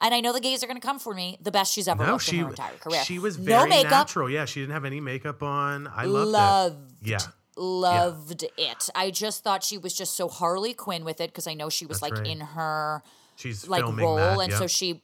and 0.00 0.14
I 0.14 0.20
know 0.20 0.32
the 0.32 0.40
gays 0.40 0.62
are 0.62 0.66
going 0.66 0.80
to 0.80 0.86
come 0.86 0.98
for 0.98 1.14
me, 1.14 1.38
the 1.40 1.50
best 1.50 1.72
she's 1.72 1.88
ever 1.88 2.04
no, 2.06 2.12
looked 2.12 2.24
she 2.24 2.38
in 2.38 2.44
her 2.44 2.50
entire 2.50 2.76
career. 2.76 3.02
she 3.04 3.18
was 3.18 3.38
no 3.38 3.44
very 3.44 3.68
makeup. 3.70 3.90
natural. 3.90 4.30
Yeah, 4.30 4.44
she 4.44 4.60
didn't 4.60 4.72
have 4.72 4.84
any 4.84 5.00
makeup 5.00 5.42
on. 5.42 5.88
I 5.94 6.04
loved, 6.04 6.30
Loved, 6.30 6.92
it. 7.02 7.08
Yeah. 7.08 7.18
loved 7.56 8.44
it. 8.58 8.88
I 8.94 9.10
just 9.10 9.44
thought 9.44 9.62
she 9.64 9.78
was 9.78 9.94
just 9.94 10.14
so 10.16 10.28
Harley 10.28 10.74
Quinn 10.74 11.04
with 11.04 11.20
it 11.20 11.30
because 11.30 11.46
I 11.46 11.54
know 11.54 11.68
she 11.68 11.86
was 11.86 12.00
That's 12.00 12.12
like 12.12 12.18
right. 12.20 12.26
in 12.30 12.40
her 12.40 13.02
She's 13.36 13.68
like 13.68 13.84
role, 13.84 14.16
that. 14.16 14.38
and 14.38 14.52
yeah. 14.52 14.58
so 14.58 14.66
she 14.66 15.02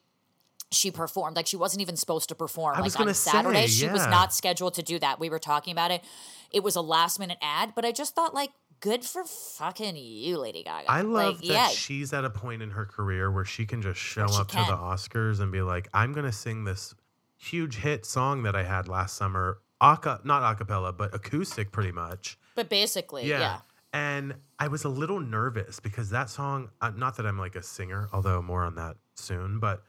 she 0.71 0.90
performed 0.90 1.35
like 1.35 1.47
she 1.47 1.57
wasn't 1.57 1.81
even 1.81 1.97
supposed 1.97 2.29
to 2.29 2.35
perform. 2.35 2.77
I 2.77 2.83
was 2.83 2.99
like 2.99 3.09
on 3.09 3.14
Saturday, 3.14 3.66
say, 3.68 3.87
she 3.87 3.88
was 3.88 4.07
not 4.07 4.35
scheduled 4.35 4.75
to 4.75 4.83
do 4.83 4.99
that. 4.99 5.18
We 5.18 5.31
were 5.31 5.38
talking 5.38 5.73
about 5.73 5.90
it. 5.90 6.03
It 6.51 6.62
was 6.62 6.77
a 6.77 6.83
last 6.83 7.18
minute 7.18 7.38
ad, 7.40 7.73
but 7.75 7.87
I 7.87 7.92
just 7.92 8.14
thought 8.14 8.35
like, 8.35 8.51
good 8.81 9.05
for 9.05 9.25
fucking 9.25 9.97
you, 9.97 10.38
Lady 10.38 10.62
Gaga. 10.62 10.91
I 10.91 11.01
love 11.03 11.37
like, 11.37 11.49
that 11.49 11.53
yeah, 11.53 11.69
she's 11.69 12.12
at 12.12 12.25
a 12.25 12.31
point 12.31 12.62
in 12.62 12.71
her 12.71 12.85
career 12.87 13.31
where 13.31 13.45
she 13.45 13.67
can 13.67 13.83
just 13.83 14.01
show 14.01 14.27
up 14.27 14.49
to 14.49 14.57
the 14.57 14.62
Oscars 14.77 15.41
and 15.41 15.51
be 15.53 15.62
like, 15.62 15.88
"I'm 15.93 16.12
going 16.12 16.27
to 16.27 16.33
sing 16.33 16.64
this 16.64 16.95
huge 17.37 17.77
hit 17.77 18.05
song 18.07 18.43
that 18.43 18.57
I 18.57 18.64
had 18.64 18.88
last 18.88 19.17
summer, 19.17 19.59
aca- 19.81 20.21
not 20.25 20.43
a 20.53 20.55
cappella, 20.57 20.93
but 20.93 21.14
acoustic, 21.14 21.73
pretty 21.73 21.93
much." 21.93 22.38
but 22.55 22.69
basically, 22.69 23.25
Yeah. 23.27 23.38
yeah. 23.38 23.59
And 23.93 24.35
I 24.59 24.69
was 24.69 24.85
a 24.85 24.88
little 24.88 25.21
nervous 25.21 25.81
because 25.81 26.11
that 26.11 26.29
song, 26.29 26.71
uh, 26.81 26.91
not 26.91 27.17
that 27.17 27.27
I'm 27.27 27.38
like 27.38 27.55
a 27.57 27.62
singer, 27.62 28.09
although 28.12 28.43
more 28.43 28.64
on 28.64 28.75
that 28.75 28.97
soon, 29.14 29.61
but 29.61 29.83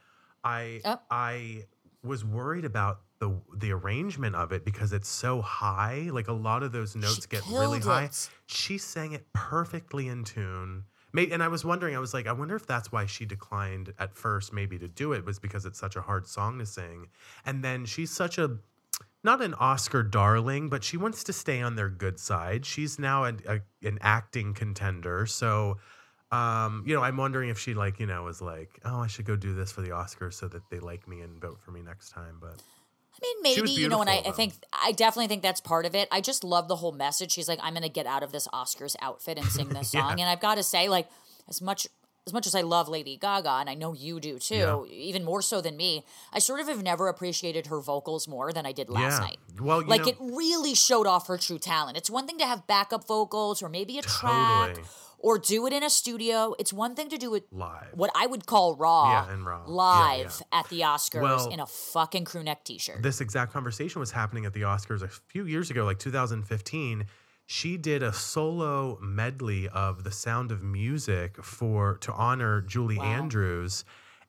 I 0.44 0.80
Oh. 0.84 0.98
I 1.10 1.66
was 2.02 2.24
worried 2.24 2.64
about 2.64 3.00
the 3.18 3.38
the 3.54 3.72
arrangement 3.72 4.34
of 4.34 4.52
it 4.52 4.64
because 4.64 4.92
it's 4.92 5.08
so 5.08 5.42
high. 5.42 6.08
Like 6.12 6.28
a 6.28 6.32
lot 6.32 6.62
of 6.62 6.72
those 6.72 6.96
notes 6.96 7.26
get 7.26 7.42
really 7.46 7.78
killed 7.80 7.92
high. 7.92 8.04
it. 8.04 8.30
She 8.46 8.78
sang 8.78 9.12
it 9.12 9.26
perfectly 9.32 10.08
in 10.08 10.24
tune. 10.24 10.84
May- 11.12 11.30
And 11.30 11.42
I 11.42 11.48
was 11.48 11.64
wondering, 11.64 11.96
I 11.96 11.98
was 11.98 12.14
like, 12.14 12.26
I 12.26 12.32
wonder 12.32 12.54
if 12.56 12.66
that's 12.66 12.92
why 12.92 13.04
she 13.06 13.26
declined 13.26 13.92
at 13.98 14.14
first, 14.14 14.52
maybe 14.52 14.78
to 14.78 14.88
do 14.88 15.12
it, 15.12 15.24
was 15.24 15.38
because 15.38 15.66
it's 15.66 15.78
such 15.78 15.96
a 15.96 16.00
hard 16.02 16.26
song 16.28 16.58
to 16.60 16.66
sing. 16.66 17.08
And 17.44 17.62
then 17.64 17.84
she's 17.84 18.10
such 18.12 18.38
a 18.38 18.58
not 19.22 19.42
an 19.42 19.52
Oscar 19.54 20.02
darling, 20.02 20.68
but 20.70 20.82
she 20.82 20.96
wants 20.96 21.24
to 21.24 21.32
stay 21.32 21.60
on 21.60 21.74
their 21.76 21.90
good 21.90 22.18
side. 22.18 22.64
She's 22.64 22.98
now 22.98 23.24
an, 23.24 23.40
a, 23.46 23.60
an 23.86 23.98
acting 24.00 24.54
contender. 24.54 25.26
So, 25.26 25.76
um, 26.32 26.84
you 26.86 26.94
know, 26.94 27.02
I'm 27.02 27.16
wondering 27.16 27.48
if 27.48 27.58
she 27.58 27.74
like, 27.74 27.98
you 27.98 28.06
know, 28.06 28.22
was 28.22 28.40
like, 28.40 28.78
oh, 28.84 29.00
I 29.00 29.06
should 29.08 29.24
go 29.24 29.36
do 29.36 29.54
this 29.54 29.72
for 29.72 29.80
the 29.82 29.88
Oscars 29.90 30.34
so 30.34 30.48
that 30.48 30.62
they 30.70 30.78
like 30.78 31.08
me 31.08 31.20
and 31.22 31.40
vote 31.40 31.58
for 31.64 31.70
me 31.72 31.82
next 31.82 32.10
time. 32.10 32.36
But 32.40 32.62
I 33.14 33.18
mean, 33.22 33.36
maybe 33.42 33.70
you 33.72 33.88
know, 33.88 34.00
and 34.00 34.08
I, 34.08 34.22
I 34.26 34.30
think 34.30 34.54
I 34.72 34.92
definitely 34.92 35.26
think 35.28 35.42
that's 35.42 35.60
part 35.60 35.86
of 35.86 35.94
it. 35.94 36.08
I 36.12 36.20
just 36.20 36.44
love 36.44 36.68
the 36.68 36.76
whole 36.76 36.92
message. 36.92 37.32
She's 37.32 37.48
like, 37.48 37.58
I'm 37.62 37.72
going 37.74 37.82
to 37.82 37.88
get 37.88 38.06
out 38.06 38.22
of 38.22 38.30
this 38.32 38.46
Oscars 38.48 38.94
outfit 39.02 39.38
and 39.38 39.46
sing 39.48 39.68
this 39.70 39.92
Yeah. 39.94 40.02
song, 40.08 40.20
and 40.20 40.28
I've 40.30 40.40
got 40.40 40.54
to 40.56 40.62
say, 40.62 40.88
like, 40.88 41.08
as 41.48 41.60
much 41.60 41.86
as 42.26 42.34
much 42.34 42.46
as 42.46 42.54
I 42.54 42.60
love 42.60 42.86
Lady 42.86 43.16
Gaga, 43.16 43.50
and 43.60 43.68
I 43.70 43.74
know 43.74 43.94
you 43.94 44.20
do 44.20 44.38
too, 44.38 44.54
Yeah. 44.54 44.84
even 44.92 45.24
more 45.24 45.40
so 45.42 45.60
than 45.62 45.76
me, 45.76 46.04
I 46.32 46.38
sort 46.38 46.60
of 46.60 46.68
have 46.68 46.82
never 46.82 47.08
appreciated 47.08 47.66
her 47.68 47.80
vocals 47.80 48.28
more 48.28 48.52
than 48.52 48.66
I 48.66 48.72
did 48.72 48.88
last 48.90 49.14
Yeah. 49.20 49.26
night. 49.26 49.38
Well, 49.58 49.80
you 49.82 49.88
like 49.88 50.02
know- 50.02 50.08
it 50.08 50.16
really 50.20 50.74
showed 50.74 51.06
off 51.06 51.26
her 51.28 51.38
true 51.38 51.58
talent. 51.58 51.96
It's 51.96 52.10
one 52.10 52.26
thing 52.26 52.38
to 52.38 52.46
have 52.46 52.66
backup 52.66 53.06
vocals 53.06 53.62
or 53.62 53.68
maybe 53.70 53.98
a 53.98 54.02
track 54.02 54.68
Totally. 54.76 54.86
Or 55.22 55.38
do 55.38 55.66
it 55.66 55.72
in 55.74 55.82
a 55.82 55.90
studio. 55.90 56.54
It's 56.58 56.72
one 56.72 56.94
thing 56.94 57.10
to 57.10 57.18
do 57.18 57.34
it 57.34 57.44
Live. 57.52 57.88
what 57.92 58.10
I 58.14 58.26
would 58.26 58.46
call 58.46 58.74
raw, 58.74 59.10
Yeah, 59.26 59.32
and 59.32 59.44
raw. 59.44 59.64
Live 59.66 60.40
yeah. 60.50 60.58
at 60.60 60.68
the 60.70 60.80
Oscars 60.80 61.20
Well, 61.22 61.48
in 61.50 61.60
a 61.60 61.66
fucking 61.66 62.24
crew 62.24 62.42
neck 62.42 62.64
t-shirt. 62.64 63.02
this 63.02 63.20
exact 63.20 63.52
conversation 63.52 64.00
was 64.00 64.10
happening 64.12 64.46
at 64.46 64.54
the 64.54 64.62
Oscars 64.62 65.02
a 65.02 65.08
few 65.08 65.44
years 65.44 65.70
ago, 65.70 65.84
like 65.84 65.98
2015. 65.98 67.04
She 67.46 67.76
did 67.76 68.02
a 68.02 68.12
solo 68.12 68.98
medley 69.02 69.68
of 69.68 70.04
The 70.04 70.12
Sound 70.12 70.52
of 70.52 70.62
Music 70.62 71.42
for 71.44 71.96
to 71.98 72.12
honor 72.12 72.62
Julie 72.62 72.96
Wow. 72.98 73.04
Andrews, 73.04 73.84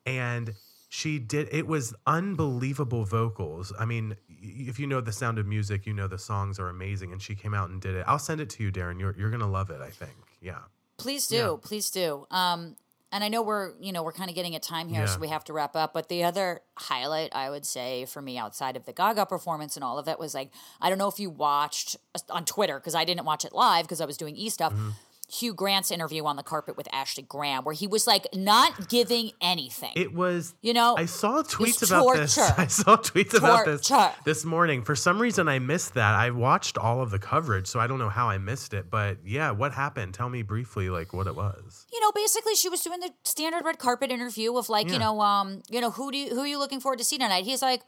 and 0.05 0.55
she 0.89 1.19
did. 1.19 1.47
It 1.53 1.67
was 1.67 1.93
unbelievable 2.07 3.05
vocals. 3.05 3.71
I 3.79 3.85
mean, 3.85 4.17
if 4.41 4.79
you 4.79 4.87
know 4.87 4.99
The 5.01 5.11
Sound 5.11 5.37
of 5.39 5.45
Music, 5.45 5.85
you 5.85 5.93
know 5.93 6.07
the 6.07 6.17
songs 6.17 6.59
are 6.59 6.67
amazing, 6.67 7.11
and 7.13 7.21
she 7.21 7.35
came 7.35 7.53
out 7.53 7.69
and 7.69 7.79
did 7.79 7.95
it. 7.95 8.03
I'll 8.07 8.19
send 8.19 8.41
it 8.41 8.49
to 8.51 8.63
you, 8.63 8.71
Daryn. 8.71 8.99
You're 8.99 9.15
you're 9.17 9.29
gonna 9.29 9.47
love 9.49 9.69
it. 9.69 9.79
I 9.81 9.89
think. 9.91 10.11
Yeah. 10.41 10.57
Please 11.01 11.27
do, 11.27 11.35
Yeah. 11.35 11.55
please 11.61 11.89
do. 11.89 12.25
Um, 12.31 12.75
and 13.13 13.23
I 13.25 13.27
know 13.27 13.41
we're, 13.41 13.73
you 13.81 13.91
know, 13.91 14.03
we're 14.03 14.13
kind 14.13 14.29
of 14.29 14.35
getting 14.35 14.55
at 14.55 14.63
time 14.63 14.87
here, 14.87 15.05
so 15.05 15.19
we 15.19 15.27
have 15.27 15.43
to 15.45 15.53
wrap 15.53 15.75
up. 15.75 15.91
But 15.93 16.07
the 16.07 16.23
other 16.23 16.61
highlight, 16.77 17.35
I 17.35 17.49
would 17.49 17.65
say, 17.65 18.05
for 18.05 18.21
me, 18.21 18.37
outside 18.37 18.77
of 18.77 18.85
the 18.85 18.93
Gaga 18.93 19.25
performance 19.25 19.75
and 19.75 19.83
all 19.83 19.99
of 19.99 20.07
it, 20.07 20.17
was 20.17 20.33
like, 20.33 20.49
I 20.79 20.87
don't 20.87 20.97
know 20.97 21.09
if 21.09 21.19
you 21.19 21.29
watched 21.29 21.97
uh, 22.15 22.19
on 22.29 22.45
Twitter 22.45 22.79
because 22.79 22.95
I 22.95 23.03
didn't 23.03 23.25
watch 23.25 23.43
it 23.43 23.51
live 23.51 23.83
because 23.83 23.99
I 23.99 24.05
was 24.05 24.15
doing 24.15 24.37
e 24.37 24.47
stuff. 24.49 24.71
Mm-hmm. 24.71 24.89
Hugh 25.33 25.53
Grant's 25.53 25.91
interview 25.91 26.25
on 26.25 26.35
the 26.35 26.43
carpet 26.43 26.75
with 26.75 26.87
Ashley 26.91 27.23
Graham, 27.23 27.63
where 27.63 27.73
he 27.73 27.87
was 27.87 28.05
like 28.05 28.27
not 28.33 28.89
giving 28.89 29.31
anything. 29.39 29.91
It 29.95 30.13
was. 30.13 30.53
you 30.61 30.73
know, 30.73 30.95
I 30.97 31.05
saw 31.05 31.41
tweets 31.41 31.85
about 31.87 32.15
this. 32.15 32.37
I 32.57 32.67
saw 32.67 32.97
tweets 32.97 33.33
about 33.33 33.65
this 33.65 33.91
this 34.25 34.43
morning. 34.43 34.83
For 34.83 34.95
some 34.95 35.21
reason, 35.21 35.47
I 35.47 35.59
missed 35.59 35.93
that. 35.93 36.15
I 36.15 36.31
watched 36.31 36.77
all 36.77 37.01
of 37.01 37.11
the 37.11 37.19
coverage, 37.19 37.67
so 37.67 37.79
I 37.79 37.87
don't 37.87 37.99
know 37.99 38.09
how 38.09 38.27
I 38.29 38.37
missed 38.39 38.73
it. 38.73 38.89
But 38.91 39.19
yeah, 39.25 39.51
what 39.51 39.73
happened? 39.73 40.13
Tell 40.13 40.27
me 40.29 40.41
briefly, 40.41 40.89
like 40.89 41.13
what 41.13 41.27
it 41.27 41.35
was. 41.35 41.85
you 41.93 41.99
know, 42.01 42.11
basically 42.11 42.55
she 42.55 42.67
was 42.67 42.81
doing 42.81 42.99
the 42.99 43.11
standard 43.23 43.63
red 43.63 43.79
carpet 43.79 44.11
interview 44.11 44.55
of 44.57 44.67
like, 44.67 44.87
Yeah. 44.87 44.93
you 44.93 44.99
know, 44.99 45.21
um, 45.21 45.61
you 45.69 45.79
know, 45.79 45.91
who 45.91 46.11
do 46.11 46.17
you 46.17 46.29
who 46.35 46.41
are 46.41 46.47
you 46.47 46.59
looking 46.59 46.79
forward 46.81 46.97
to 46.99 47.05
see 47.05 47.17
tonight? 47.17 47.45
He's 47.45 47.61
like, 47.61 47.83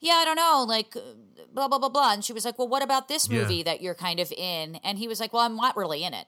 yeah, 0.00 0.14
I 0.14 0.24
don't 0.24 0.36
know, 0.36 0.64
like 0.66 0.94
blah 1.52 1.68
blah 1.68 1.78
blah 1.78 1.88
blah. 1.90 2.12
And 2.14 2.24
she 2.24 2.32
was 2.32 2.44
like, 2.46 2.58
well, 2.58 2.68
what 2.68 2.82
about 2.82 3.08
this 3.08 3.28
Yeah. 3.28 3.40
movie 3.42 3.62
that 3.64 3.82
you're 3.82 3.94
kind 3.94 4.18
of 4.18 4.32
in? 4.32 4.76
And 4.76 4.98
he 4.98 5.08
was 5.08 5.20
like, 5.20 5.32
well, 5.34 5.42
I'm 5.42 5.56
not 5.56 5.76
really 5.76 6.02
in 6.02 6.14
it. 6.14 6.26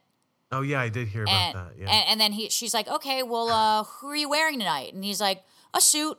Oh 0.51 0.63
yeah, 0.63 0.81
I 0.81 0.89
did 0.89 1.09
hear 1.09 1.25
about 1.25 1.35
And 1.35 1.55
that. 1.57 1.73
Yeah. 1.79 1.91
and, 1.91 2.05
and 2.09 2.21
then 2.21 2.33
he 2.33 2.49
she's 2.49 2.73
like, 2.73 2.89
okay, 2.89 3.23
well, 3.23 3.49
uh, 3.49 3.85
who 3.85 4.09
are 4.09 4.17
you 4.17 4.29
wearing 4.29 4.59
tonight? 4.59 4.95
And 4.95 5.05
he's 5.05 5.21
like, 5.21 5.45
a 5.75 5.81
suit. 5.81 6.19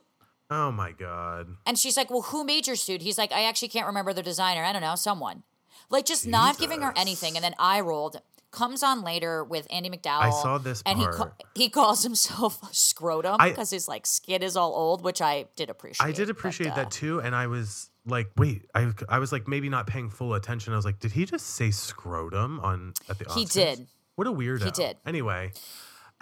oh 0.52 0.72
my 0.72 0.92
god. 0.92 1.48
And 1.66 1.78
she's 1.78 1.98
like, 1.98 2.10
well, 2.12 2.22
who 2.22 2.44
made 2.44 2.68
your 2.68 2.76
suit? 2.76 3.02
He's 3.02 3.18
like, 3.18 3.32
I 3.32 3.44
actually 3.44 3.70
can't 3.70 3.88
remember 3.88 4.14
the 4.14 4.24
designer. 4.24 4.64
I 4.64 4.72
don't 4.72 4.82
know, 4.82 4.96
someone. 4.96 5.44
Like 5.90 6.06
just 6.06 6.28
not 6.28 6.60
giving 6.60 6.82
her 6.82 6.94
anything. 6.96 7.36
And 7.36 7.44
then 7.44 7.56
I 7.58 7.82
rolled. 7.82 8.22
Comes 8.52 8.82
on 8.82 9.04
later 9.04 9.44
with 9.44 9.68
Andie 9.72 9.92
MacDowell. 9.92 10.22
I 10.22 10.30
saw 10.32 10.58
this 10.58 10.82
and 10.84 10.98
he 10.98 11.06
ca- 11.06 11.34
he 11.54 11.70
calls 11.70 12.02
himself 12.02 12.60
scrotum 12.74 13.38
because 13.44 13.70
his 13.70 13.88
like 13.88 14.08
skin 14.08 14.42
is 14.42 14.58
all 14.58 14.74
old, 14.74 15.04
which 15.04 15.22
I 15.22 15.46
did 15.56 15.70
appreciate. 15.70 16.04
I 16.08 16.12
did 16.12 16.28
but, 16.28 16.32
appreciate 16.32 16.72
uh, 16.72 16.76
that 16.78 16.90
too, 16.90 17.20
and 17.22 17.36
I 17.36 17.46
was 17.46 17.92
like, 18.08 18.32
wait, 18.38 18.66
I 18.74 18.92
I 19.08 19.20
was 19.20 19.32
like 19.32 19.48
maybe 19.48 19.70
not 19.70 19.86
paying 19.86 20.10
full 20.10 20.34
attention. 20.34 20.74
I 20.74 20.78
was 20.78 20.86
like, 20.86 21.00
did 21.00 21.12
he 21.12 21.26
just 21.26 21.46
say 21.46 21.70
scrotum 21.70 22.60
on 22.62 22.94
at 23.08 23.20
the 23.20 23.26
Oscars? 23.26 23.38
He 23.38 23.46
did. 23.46 23.88
What 24.20 24.28
a 24.28 24.34
weirdo. 24.34 24.66
He 24.66 24.72
did. 24.72 24.98
Anyway. 25.06 25.54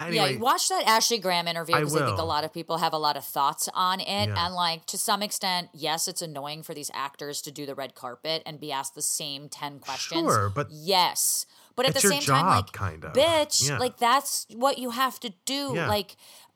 Yeah, 0.00 0.06
Anyway. 0.06 0.36
watch 0.36 0.68
that 0.68 0.84
Ashley 0.86 1.18
Graham 1.18 1.48
interview 1.48 1.74
because 1.74 1.96
I, 1.96 2.06
think 2.06 2.18
a 2.20 2.22
lot 2.22 2.44
of 2.44 2.54
people 2.54 2.78
have 2.78 2.92
a 2.92 2.98
lot 2.98 3.16
of 3.16 3.24
thoughts 3.24 3.68
on 3.74 3.98
it. 3.98 4.06
Yeah. 4.06 4.46
And 4.46 4.54
like 4.54 4.86
to 4.86 4.96
some 4.96 5.20
extent, 5.20 5.70
yes, 5.74 6.06
it's 6.06 6.22
annoying 6.22 6.62
for 6.62 6.72
these 6.72 6.92
actors 6.94 7.42
to 7.42 7.50
do 7.50 7.66
the 7.66 7.74
red 7.74 7.96
carpet 7.96 8.44
and 8.46 8.60
be 8.60 8.70
asked 8.70 8.94
the 8.94 9.02
same 9.02 9.48
ten 9.48 9.80
questions. 9.80 10.20
Sure, 10.22 10.48
but 10.54 10.68
yes, 10.70 11.46
but 11.74 11.86
at 11.88 11.94
the 11.94 12.00
same 12.00 12.22
time, 12.22 12.46
like 12.46 12.70
kind 12.70 13.04
of. 13.04 13.12
bitch, 13.14 13.68
Yeah. 13.68 13.78
like 13.78 13.96
that's 13.96 14.46
what 14.54 14.78
you 14.78 14.90
have 14.90 15.18
to 15.18 15.32
do. 15.44 15.72
Yeah. 15.74 15.88
Like 15.88 16.14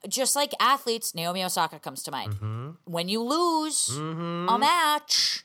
just 0.08 0.34
like 0.34 0.52
athletes, 0.60 1.14
Naomi 1.14 1.44
Osaka 1.44 1.78
comes 1.78 2.02
to 2.04 2.10
mind. 2.10 2.34
Mm-hmm. 2.34 2.70
When 2.84 3.08
you 3.08 3.22
lose 3.22 3.88
a 3.96 4.58
match, 4.58 5.44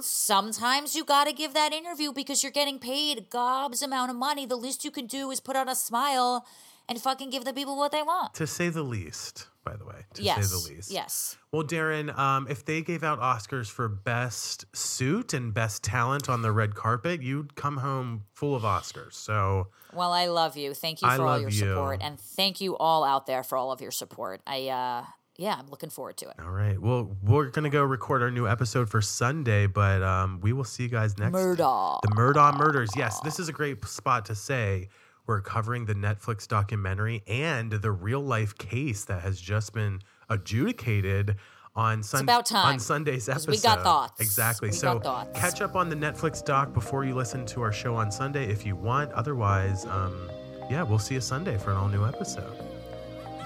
sometimes 0.00 0.94
you 0.94 1.04
got 1.04 1.26
to 1.26 1.32
give 1.32 1.54
that 1.54 1.72
interview 1.72 2.12
because 2.12 2.42
you're 2.42 2.52
getting 2.52 2.78
paid 2.78 3.30
gobs 3.30 3.82
amount 3.82 4.10
of 4.10 4.16
money. 4.16 4.46
The 4.46 4.56
least 4.56 4.84
you 4.84 4.90
can 4.90 5.06
do 5.06 5.30
is 5.30 5.40
put 5.40 5.56
on 5.56 5.68
a 5.68 5.74
smile 5.74 6.46
and 6.88 7.00
fucking 7.00 7.30
give 7.30 7.44
the 7.44 7.52
people 7.52 7.76
what 7.76 7.92
they 7.92 8.02
want. 8.02 8.34
to 8.34 8.46
say 8.46 8.68
the 8.68 8.82
least, 8.82 9.46
by 9.64 9.76
the 9.76 9.84
way, 9.84 10.04
to 10.14 10.22
yes. 10.22 10.48
say 10.50 10.56
the 10.56 10.74
least. 10.74 10.90
Yes. 10.90 11.36
Well, 11.52 11.64
Daryn, 11.64 12.16
um, 12.18 12.46
if 12.48 12.64
they 12.64 12.82
gave 12.82 13.02
out 13.02 13.20
Oscars 13.20 13.68
for 13.70 13.88
best 13.88 14.64
suit 14.74 15.34
and 15.34 15.52
best 15.52 15.82
talent 15.82 16.28
on 16.28 16.42
the 16.42 16.52
red 16.52 16.74
carpet, 16.74 17.22
you'd 17.22 17.54
come 17.56 17.78
home 17.78 18.24
full 18.32 18.54
of 18.54 18.62
Oscars. 18.62 19.14
So 19.14 19.68
Well, 19.92 20.12
I 20.12 20.26
love 20.26 20.56
you. 20.56 20.74
Thank 20.74 21.02
you 21.02 21.08
I 21.08 21.16
for 21.16 21.22
all 21.22 21.28
love 21.28 21.40
your 21.42 21.50
you. 21.50 21.58
support, 21.58 22.00
and 22.02 22.18
thank 22.18 22.60
you 22.60 22.76
all 22.76 23.04
out 23.04 23.26
there 23.26 23.42
for 23.42 23.58
all 23.58 23.72
of 23.72 23.80
your 23.80 23.90
support. 23.90 24.40
I, 24.46 24.68
uh, 24.68 25.04
yeah, 25.36 25.56
I'm 25.58 25.68
looking 25.68 25.90
forward 25.90 26.16
to 26.18 26.28
it. 26.28 26.34
All 26.38 26.50
right. 26.50 26.80
Well, 26.80 27.16
we're 27.22 27.50
gonna 27.50 27.70
go 27.70 27.82
record 27.82 28.22
our 28.22 28.30
new 28.30 28.46
episode 28.46 28.90
for 28.90 29.00
Sunday, 29.00 29.66
but 29.66 30.02
um, 30.02 30.40
we 30.40 30.52
will 30.52 30.64
see 30.64 30.84
you 30.84 30.88
guys 30.88 31.18
next. 31.18 31.34
Murdaugh. 31.34 32.00
The 32.02 32.08
Murdaugh 32.08 32.56
murders. 32.58 32.90
Yes, 32.96 33.20
this 33.20 33.38
is 33.38 33.48
a 33.48 33.52
great 33.52 33.84
spot 33.86 34.26
to 34.26 34.34
say 34.34 34.88
we're 35.26 35.40
covering 35.40 35.86
the 35.86 35.94
Netflix 35.94 36.46
documentary 36.48 37.22
and 37.26 37.72
the 37.72 37.90
real 37.90 38.20
life 38.20 38.56
case 38.58 39.04
that 39.04 39.22
has 39.22 39.40
just 39.40 39.72
been 39.72 40.00
adjudicated 40.28 41.36
on 41.76 42.02
Sunday 42.02 42.24
about 42.24 42.46
time, 42.46 42.74
on 42.74 42.78
Sunday's 42.78 43.28
episode. 43.28 43.50
we 43.50 43.58
got 43.58 43.82
thoughts. 43.82 44.20
Exactly. 44.20 44.68
We 44.68 44.72
so 44.72 44.98
thoughts. 44.98 45.38
catch 45.38 45.60
up 45.60 45.76
on 45.76 45.88
the 45.88 45.96
Netflix 45.96 46.44
doc 46.44 46.72
before 46.72 47.04
you 47.04 47.14
listen 47.14 47.46
to 47.46 47.62
our 47.62 47.72
show 47.72 47.94
on 47.94 48.10
Sunday 48.10 48.50
if 48.50 48.66
you 48.66 48.74
want. 48.76 49.12
Otherwise, 49.12 49.86
um, 49.86 50.28
yeah, 50.68 50.82
we'll 50.82 50.98
see 50.98 51.14
you 51.14 51.20
Sunday 51.20 51.56
for 51.58 51.70
an 51.70 51.76
all 51.76 51.88
new 51.88 52.04
episode. 52.04 52.56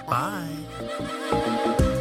Bye. 0.07 1.91